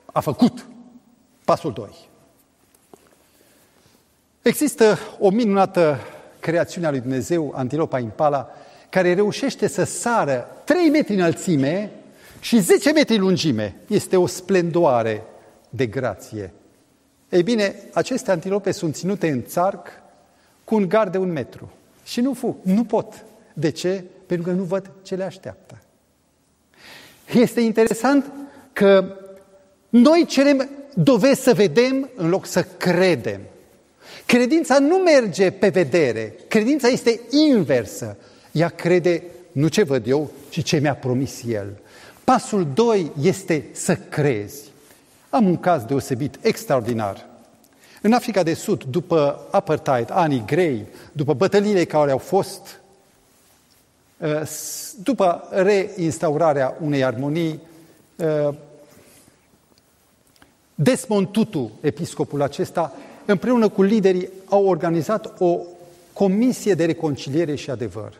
[0.05, 0.65] A făcut.
[1.45, 1.89] Pasul 2.
[4.41, 5.99] Există o minunată
[6.39, 8.49] creațiune a lui Dumnezeu, antilopa impala,
[8.89, 11.91] care reușește să sară 3 metri înălțime
[12.39, 13.75] și 10 metri lungime.
[13.87, 15.23] Este o splendoare
[15.69, 16.53] de grație.
[17.29, 19.87] Ei bine, aceste antilope sunt ținute în țarc
[20.63, 21.71] cu un gard de un metru.
[22.03, 23.25] Și nu fug, nu pot.
[23.53, 24.03] De ce?
[24.25, 25.77] Pentru că nu văd ce le așteaptă.
[27.33, 28.31] Este interesant
[28.73, 29.15] că
[29.89, 33.41] noi cerem dovezi să vedem în loc să credem.
[34.25, 38.17] Credința nu merge pe vedere, credința este inversă.
[38.51, 41.77] Ea crede nu ce văd eu, ci ce mi-a promis El.
[42.23, 44.61] Pasul 2 este să crezi.
[45.29, 47.25] Am un caz deosebit, extraordinar.
[48.01, 52.79] În Africa de Sud, după apartheid, anii grei, după bătăliile care au fost,
[54.17, 54.41] uh,
[55.03, 57.59] după reinstaurarea unei armonii,
[58.15, 58.53] uh,
[60.75, 62.93] Desmond Tutu, episcopul acesta,
[63.25, 65.59] împreună cu liderii, au organizat o
[66.13, 68.13] comisie de reconciliere și adevăr,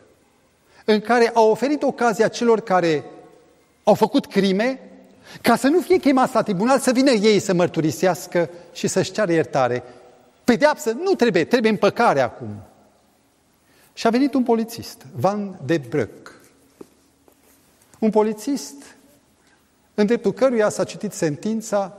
[0.84, 3.04] în care au oferit ocazia celor care
[3.84, 4.80] au făcut crime,
[5.42, 9.32] ca să nu fie chemați la tribunal, să vină ei să mărturisească și să-și ceară
[9.32, 9.82] iertare.
[10.44, 12.48] Pedeapsă nu trebuie, trebuie împăcare acum.
[13.92, 16.40] Și a venit un polițist, Van de Brăc.
[17.98, 18.74] Un polițist
[19.94, 21.98] în dreptul căruia s-a citit sentința,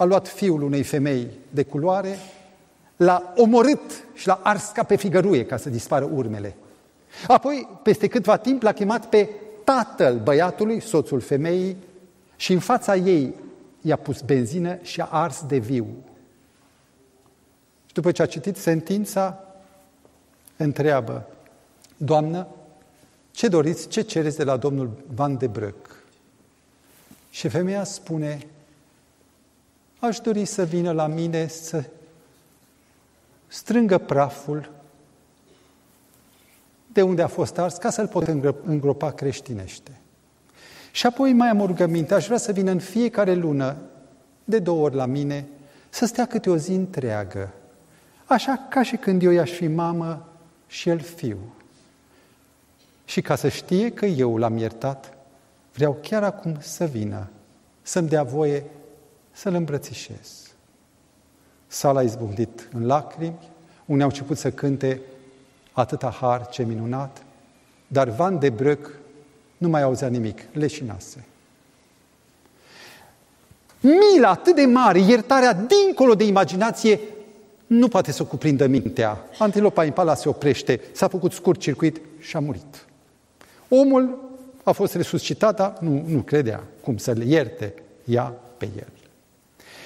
[0.00, 2.18] a luat fiul unei femei de culoare,
[2.96, 6.56] l-a omorât și l-a ars ca pe figăruie ca să dispară urmele.
[7.26, 9.28] Apoi, peste câtva timp, l-a chemat pe
[9.64, 11.76] tatăl băiatului, soțul femeii,
[12.36, 13.34] și în fața ei
[13.80, 15.86] i-a pus benzină și a ars de viu.
[17.86, 19.44] Și după ce a citit sentința,
[20.56, 21.26] întreabă,
[21.96, 22.46] Doamnă,
[23.30, 26.04] ce doriți, ce cereți de la domnul Van de Brăc?
[27.30, 28.46] Și femeia spune,
[30.00, 31.84] aș dori să vină la mine să
[33.46, 34.70] strângă praful
[36.92, 38.26] de unde a fost ars, ca să-l pot
[38.64, 39.90] îngropa creștinește.
[40.92, 43.76] Și apoi mai am o rugăminte, aș vrea să vină în fiecare lună,
[44.44, 45.46] de două ori la mine,
[45.88, 47.52] să stea câte o zi întreagă,
[48.24, 50.28] așa ca și când eu i-aș fi mamă
[50.66, 51.38] și el fiu.
[53.04, 55.14] Și ca să știe că eu l-am iertat,
[55.72, 57.28] vreau chiar acum să vină,
[57.82, 58.64] să-mi dea voie
[59.40, 60.50] să-l îmbrățișez.
[61.66, 63.38] Sala a izbucnit în lacrimi,
[63.86, 65.00] unii au început să cânte
[65.72, 67.22] atâta har, ce minunat,
[67.86, 68.90] dar Van de Brăc
[69.56, 71.24] nu mai auzea nimic, leșinase.
[73.80, 77.00] Mila atât de mare, iertarea dincolo de imaginație,
[77.66, 79.24] nu poate să o cuprindă mintea.
[79.38, 82.86] Antilopa impala se oprește, s-a făcut scurt circuit și a murit.
[83.68, 84.32] Omul
[84.62, 87.74] a fost resuscitat, dar nu, nu credea cum să le ierte
[88.04, 88.99] ea pe el.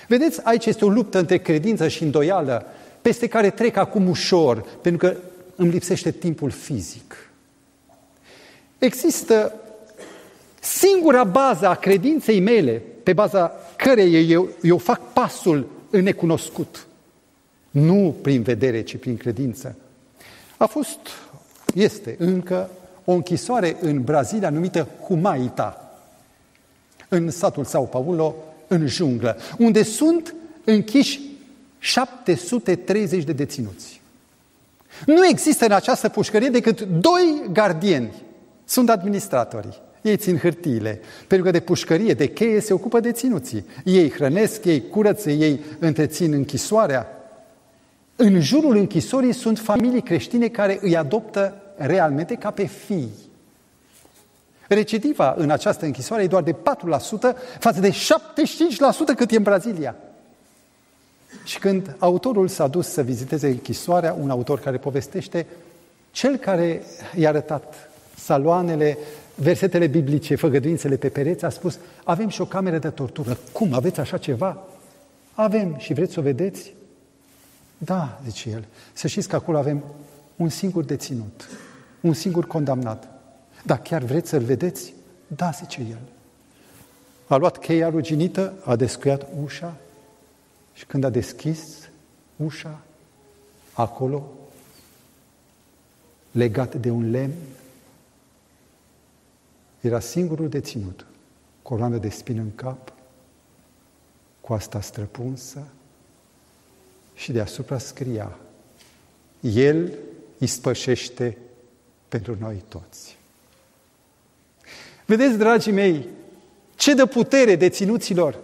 [0.09, 2.67] Vedeți, aici este o luptă între credință și îndoială,
[3.03, 5.17] peste care trec acum ușor, pentru că
[5.57, 7.31] îmi lipsește timpul fizic.
[8.79, 9.55] Există
[10.61, 16.87] singura bază a credinței mele, pe baza căreia eu, eu fac pasul în necunoscut.
[17.71, 19.77] Nu prin vedere, ci prin credință.
[20.57, 20.99] A fost,
[21.75, 22.71] este încă,
[23.05, 25.95] o închisoare în Brazilia numită Humaita,
[27.09, 28.35] în satul Sao Paulo,
[28.75, 31.21] în junglă, unde sunt închiși
[31.79, 34.01] 730 de deținuți.
[35.07, 38.13] Nu există în această pușcărie decât doi gardieni.
[38.65, 39.83] Sunt administratorii.
[40.03, 43.65] Ei țin hârtiile, pentru că de pușcărie, de cheie se ocupă de ținuții.
[43.85, 47.07] Ei hrănesc, ei curăță, ei întrețin închisoarea.
[48.17, 53.09] În jurul închisorii sunt familii creștine care îi adoptă realmente ca pe fii.
[54.69, 56.57] Recidiva în această închisoare e doar de 4%
[57.59, 57.95] față de 75%
[59.17, 59.97] cât e în Brazilia.
[61.45, 65.47] Și când autorul s-a dus să viziteze închisoarea, un autor care povestește,
[66.11, 66.83] cel care
[67.17, 68.99] i-a arătat saloanele,
[69.35, 73.39] versetele biblice, făgăduințele pe pereți, a spus, avem și o cameră de tortură.
[73.53, 74.67] Cum, aveți așa ceva?
[75.33, 76.75] Avem și vreți să o vedeți?
[77.79, 79.85] Da, zice el, să știți că acolo avem
[80.37, 81.49] un singur deținut,
[82.01, 83.14] un singur condamnat.
[83.67, 84.95] Dar chiar vreți să-l vedeți?
[85.27, 86.01] Da, zice el.
[87.27, 89.77] A luat cheia ruginită, a descuiat ușa
[90.73, 91.89] și când a deschis
[92.37, 92.81] ușa,
[93.73, 94.33] acolo,
[96.31, 97.35] legat de un lemn,
[99.81, 101.07] era singurul deținut,
[101.63, 102.93] coloană de spin în cap,
[104.41, 105.63] coasta străpunsă
[107.15, 108.39] și deasupra scria
[109.41, 109.93] El
[110.39, 111.39] ispășește
[112.09, 113.17] pentru noi toți.
[115.05, 116.09] Vedeți, dragii mei,
[116.77, 118.39] ce dă putere deținuților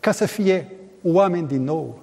[0.00, 2.00] ca să fie oameni din nou.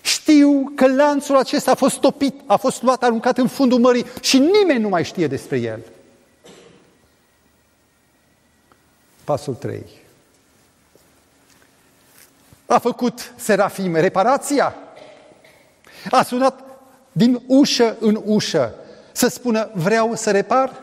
[0.00, 4.38] Știu că lanțul acesta a fost topit, a fost luat, aruncat în fundul mării și
[4.38, 5.80] nimeni nu mai știe despre el.
[9.24, 9.84] Pasul 3.
[12.66, 14.74] A făcut Serafim reparația.
[16.10, 16.64] A sunat
[17.12, 18.74] din ușă în ușă
[19.12, 20.82] să spună vreau să repar.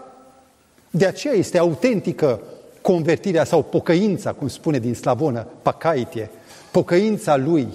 [0.90, 2.42] De aceea este autentică
[2.86, 6.30] convertirea sau pocăința, cum spune din slavonă, pacaitie.
[6.72, 7.68] Pocăința lui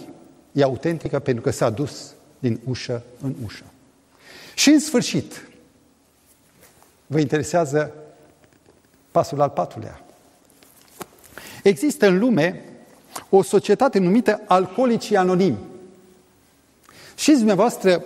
[0.53, 3.65] e autentică pentru că s-a dus din ușă în ușă.
[4.55, 5.49] Și în sfârșit,
[7.07, 7.95] vă interesează
[9.11, 10.05] pasul al patrulea.
[11.63, 12.65] Există în lume
[13.29, 15.59] o societate numită alcoolicii anonimi.
[17.17, 18.05] Și dumneavoastră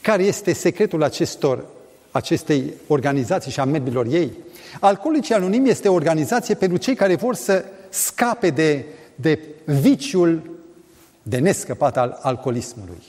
[0.00, 1.66] care este secretul acestor,
[2.10, 4.32] acestei organizații și a membrilor ei?
[4.80, 8.84] Alcoolicii Anonimi este o organizație pentru cei care vor să scape de,
[9.14, 10.58] de viciul
[11.22, 13.02] de nescăpat al alcoolismului.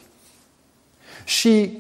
[1.23, 1.77] Și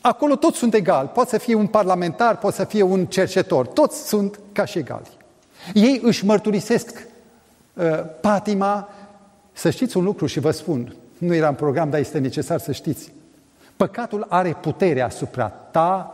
[0.00, 1.08] acolo toți sunt egali.
[1.08, 3.66] Poate să fie un parlamentar, poate să fie un cercetor.
[3.66, 5.10] Toți sunt ca și egali.
[5.74, 7.06] Ei își mărturisesc
[7.74, 7.84] uh,
[8.20, 8.88] patima.
[9.52, 12.72] Să știți un lucru și vă spun, nu era în program, dar este necesar să
[12.72, 13.12] știți.
[13.76, 16.13] Păcatul are putere asupra ta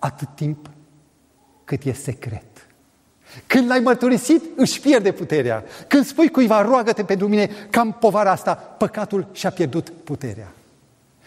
[0.00, 0.70] atât timp
[1.64, 2.44] cât e secret.
[3.46, 5.64] Când l-ai mărturisit, își pierde puterea.
[5.86, 10.52] Când spui cuiva, roagă-te pentru mine, cam povara asta, păcatul și-a pierdut puterea.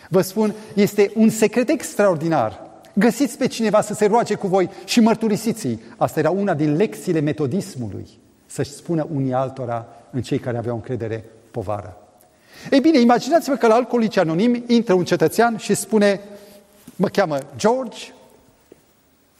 [0.09, 2.61] Vă spun, este un secret extraordinar.
[2.93, 5.79] Găsiți pe cineva să se roage cu voi și mărturisiți-i.
[5.97, 8.07] Asta era una din lecțiile metodismului,
[8.45, 11.97] să-și spună unii altora în cei care aveau încredere povară.
[12.71, 16.19] Ei bine, imaginați-vă că la alcoolici anonimi intră un cetățean și spune,
[16.95, 17.97] mă cheamă George,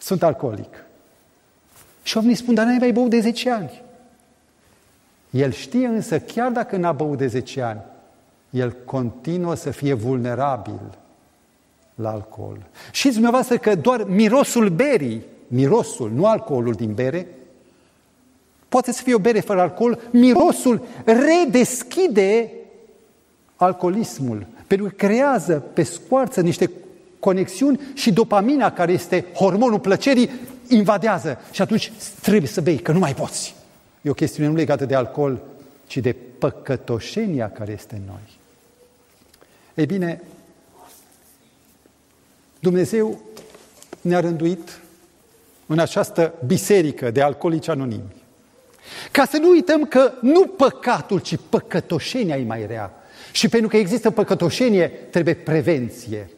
[0.04, 0.84] sunt alcoolic.
[2.02, 3.82] Și oamenii spun, dar n-ai băut de 10 ani.
[5.30, 7.80] El știe însă, chiar dacă n-a băut de 10 ani,
[8.50, 10.80] el continuă să fie vulnerabil
[11.94, 12.58] la alcool.
[12.92, 17.26] Și dumneavoastră că doar mirosul berii, mirosul, nu alcoolul din bere,
[18.68, 22.50] poate să fie o bere fără alcool, mirosul redeschide
[23.56, 26.70] alcoolismul, pentru că creează pe scoarță niște
[27.24, 30.30] conexiuni și dopamina, care este hormonul plăcerii,
[30.68, 33.54] invadează și atunci trebuie să bei, că nu mai poți.
[34.02, 35.40] E o chestiune nu legată de alcool,
[35.86, 38.38] ci de păcătoșenia care este în noi.
[39.74, 40.22] Ei bine,
[42.58, 43.20] Dumnezeu
[44.00, 44.80] ne-a rânduit
[45.66, 48.14] în această biserică de alcoolici anonimi.
[49.10, 52.92] Ca să nu uităm că nu păcatul, ci păcătoșenia e mai rea.
[53.32, 56.30] Și pentru că există păcătoșenie, trebuie prevenție.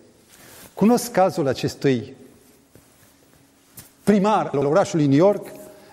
[0.76, 2.14] Cunosc cazul acestui
[4.02, 5.46] primar al orașului New York,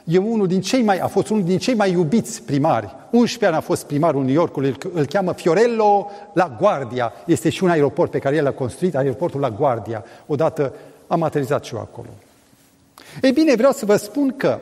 [0.04, 2.96] e unul din cei mai, a fost unul din cei mai iubiți primari.
[3.12, 7.14] 11 ani a fost primarul New Yorkului, îl, îl cheamă Fiorello La Guardia.
[7.26, 10.06] Este și un aeroport pe care el l-a construit, aeroportul La Guardia.
[10.26, 10.74] Odată
[11.08, 12.10] am aterizat și eu acolo.
[13.22, 14.60] Ei bine, vreau să vă spun că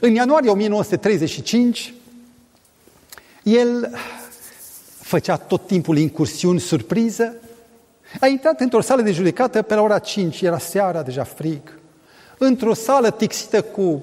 [0.00, 1.94] în ianuarie 1935
[3.42, 3.90] el
[5.00, 7.34] făcea tot timpul incursiuni surpriză,
[8.20, 11.78] a intrat într-o sală de judecată pe la ora 5, era seara, deja frig
[12.42, 14.02] într-o sală tixită cu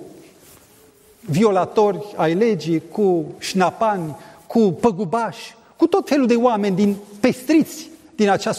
[1.20, 4.16] violatori ai legii, cu șnapani,
[4.48, 8.54] cu păgubași, cu tot felul de oameni din pestriți din, acea,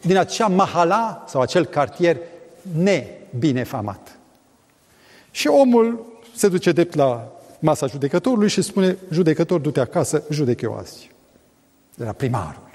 [0.00, 2.16] din acea mahala sau acel cartier
[2.76, 4.18] nebinefamat.
[5.30, 10.76] Și omul se duce drept la masa judecătorului și spune, judecător, du-te acasă, judec eu
[10.76, 11.10] azi.
[12.00, 12.71] Era primarul.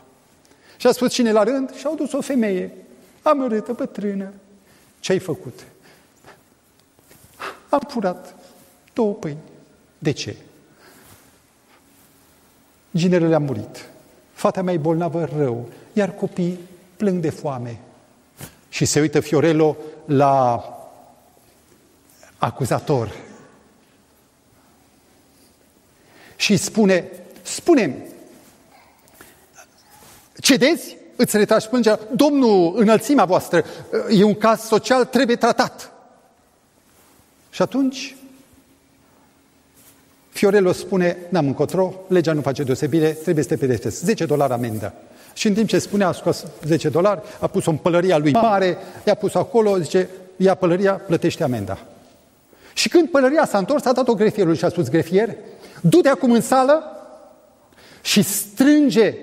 [0.77, 1.75] Și a spus cine la rând?
[1.75, 2.73] Și au dus o femeie,
[3.21, 4.33] amărâtă, bătrână.
[4.99, 5.65] Ce ai făcut?
[7.69, 8.35] Am furat
[8.93, 9.37] două pâini.
[9.97, 10.35] De ce?
[12.95, 13.89] Ginerele a murit.
[14.33, 16.59] Fata mea e bolnavă rău, iar copiii
[16.97, 17.79] plâng de foame.
[18.69, 20.63] Și se uită Fiorello la
[22.37, 23.11] acuzator
[26.35, 27.11] și spune,
[27.41, 27.97] spune
[30.39, 30.97] cedezi?
[31.15, 31.99] Îți retragi plângerea?
[32.15, 33.63] Domnul, înălțimea voastră,
[34.09, 35.91] e un caz social, trebuie tratat.
[37.49, 38.15] Și atunci
[40.29, 44.03] Fiorello spune, n-am încotro, legea nu face deosebire, trebuie să te pedepsesc.
[44.03, 44.93] 10 dolari amendă.
[45.33, 48.77] Și în timp ce spunea, a scos 10 dolari, a pus-o în pălăria lui mare,
[49.05, 51.77] i-a pus acolo, zice, ia pălăria, plătește amenda.
[52.73, 55.35] Și când pălăria s-a întors, a dat-o grefierului și a spus, grefier,
[55.81, 56.83] du-te acum în sală
[58.01, 59.15] și strânge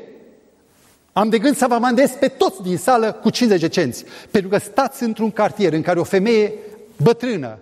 [1.17, 4.51] am de gând să vă mandez pe toți din sală cu 50 de cenți, pentru
[4.51, 6.53] că stați într-un cartier în care o femeie
[7.03, 7.59] bătrână,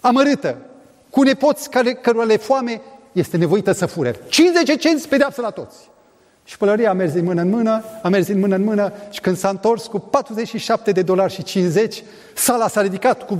[0.00, 0.56] amărâtă,
[1.10, 2.80] cu nepoți care, cărora le foame,
[3.12, 4.20] este nevoită să fure.
[4.28, 5.76] 50 de cenți pedeapsă la toți.
[6.44, 9.20] Și pălăria a mers din mână în mână, a mers din mână în mână și
[9.20, 12.02] când s-a întors cu 47 de dolari și 50,
[12.34, 13.38] sala s-a ridicat cu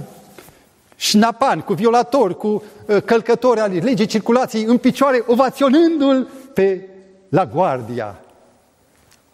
[0.96, 6.88] șnapan, cu violatori, cu uh, călcători al legii circulației în picioare, ovaționându-l pe
[7.28, 8.18] la guardia.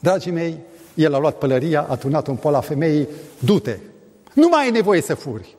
[0.00, 0.58] Dragii mei,
[0.94, 3.78] el a luat pălăria, a turnat-o în pola femeii, du-te,
[4.32, 5.56] nu mai ai nevoie să furi.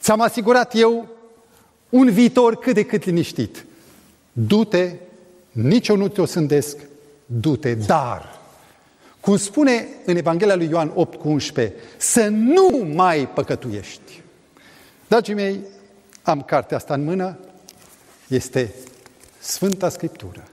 [0.00, 1.08] Ți-am asigurat eu
[1.88, 3.64] un viitor cât de cât liniștit.
[4.32, 4.92] Du-te,
[5.52, 6.76] nici eu nu te o sândesc,
[7.26, 8.40] du-te, dar,
[9.20, 14.22] cum spune în Evanghelia lui Ioan 8 cu 11, să nu mai păcătuiești.
[15.08, 15.60] Dragii mei,
[16.22, 17.38] am cartea asta în mână,
[18.28, 18.74] este
[19.38, 20.48] Sfânta Scriptură.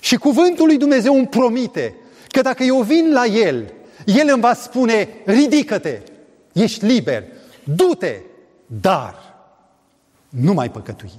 [0.00, 1.94] Și cuvântul lui Dumnezeu îmi promite
[2.34, 3.72] că dacă eu vin la El,
[4.04, 6.00] El îmi va spune, ridică-te,
[6.52, 7.24] ești liber,
[7.64, 8.20] du-te,
[8.66, 9.14] dar
[10.28, 11.12] nu mai păcătui.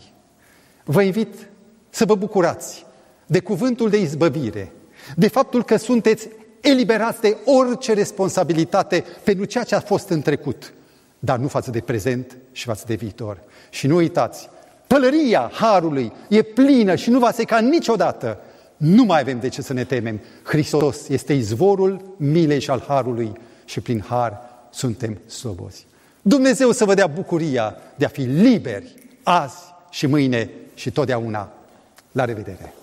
[0.83, 1.47] Vă invit
[1.89, 2.85] să vă bucurați
[3.25, 4.71] de cuvântul de izbăvire,
[5.15, 6.27] de faptul că sunteți
[6.61, 10.73] eliberați de orice responsabilitate pentru ceea ce a fost în trecut,
[11.19, 13.39] dar nu față de prezent și față de viitor.
[13.69, 14.49] Și nu uitați,
[14.87, 18.39] pălăria Harului e plină și nu va seca niciodată.
[18.77, 20.21] Nu mai avem de ce să ne temem.
[20.43, 23.31] Hristos este izvorul milei și al Harului
[23.65, 24.37] și prin Har
[24.71, 25.85] suntem slobozi.
[26.21, 29.57] Dumnezeu să vă dea bucuria de a fi liberi azi
[29.89, 31.51] și mâine și totdeauna.
[32.11, 32.73] La revedere!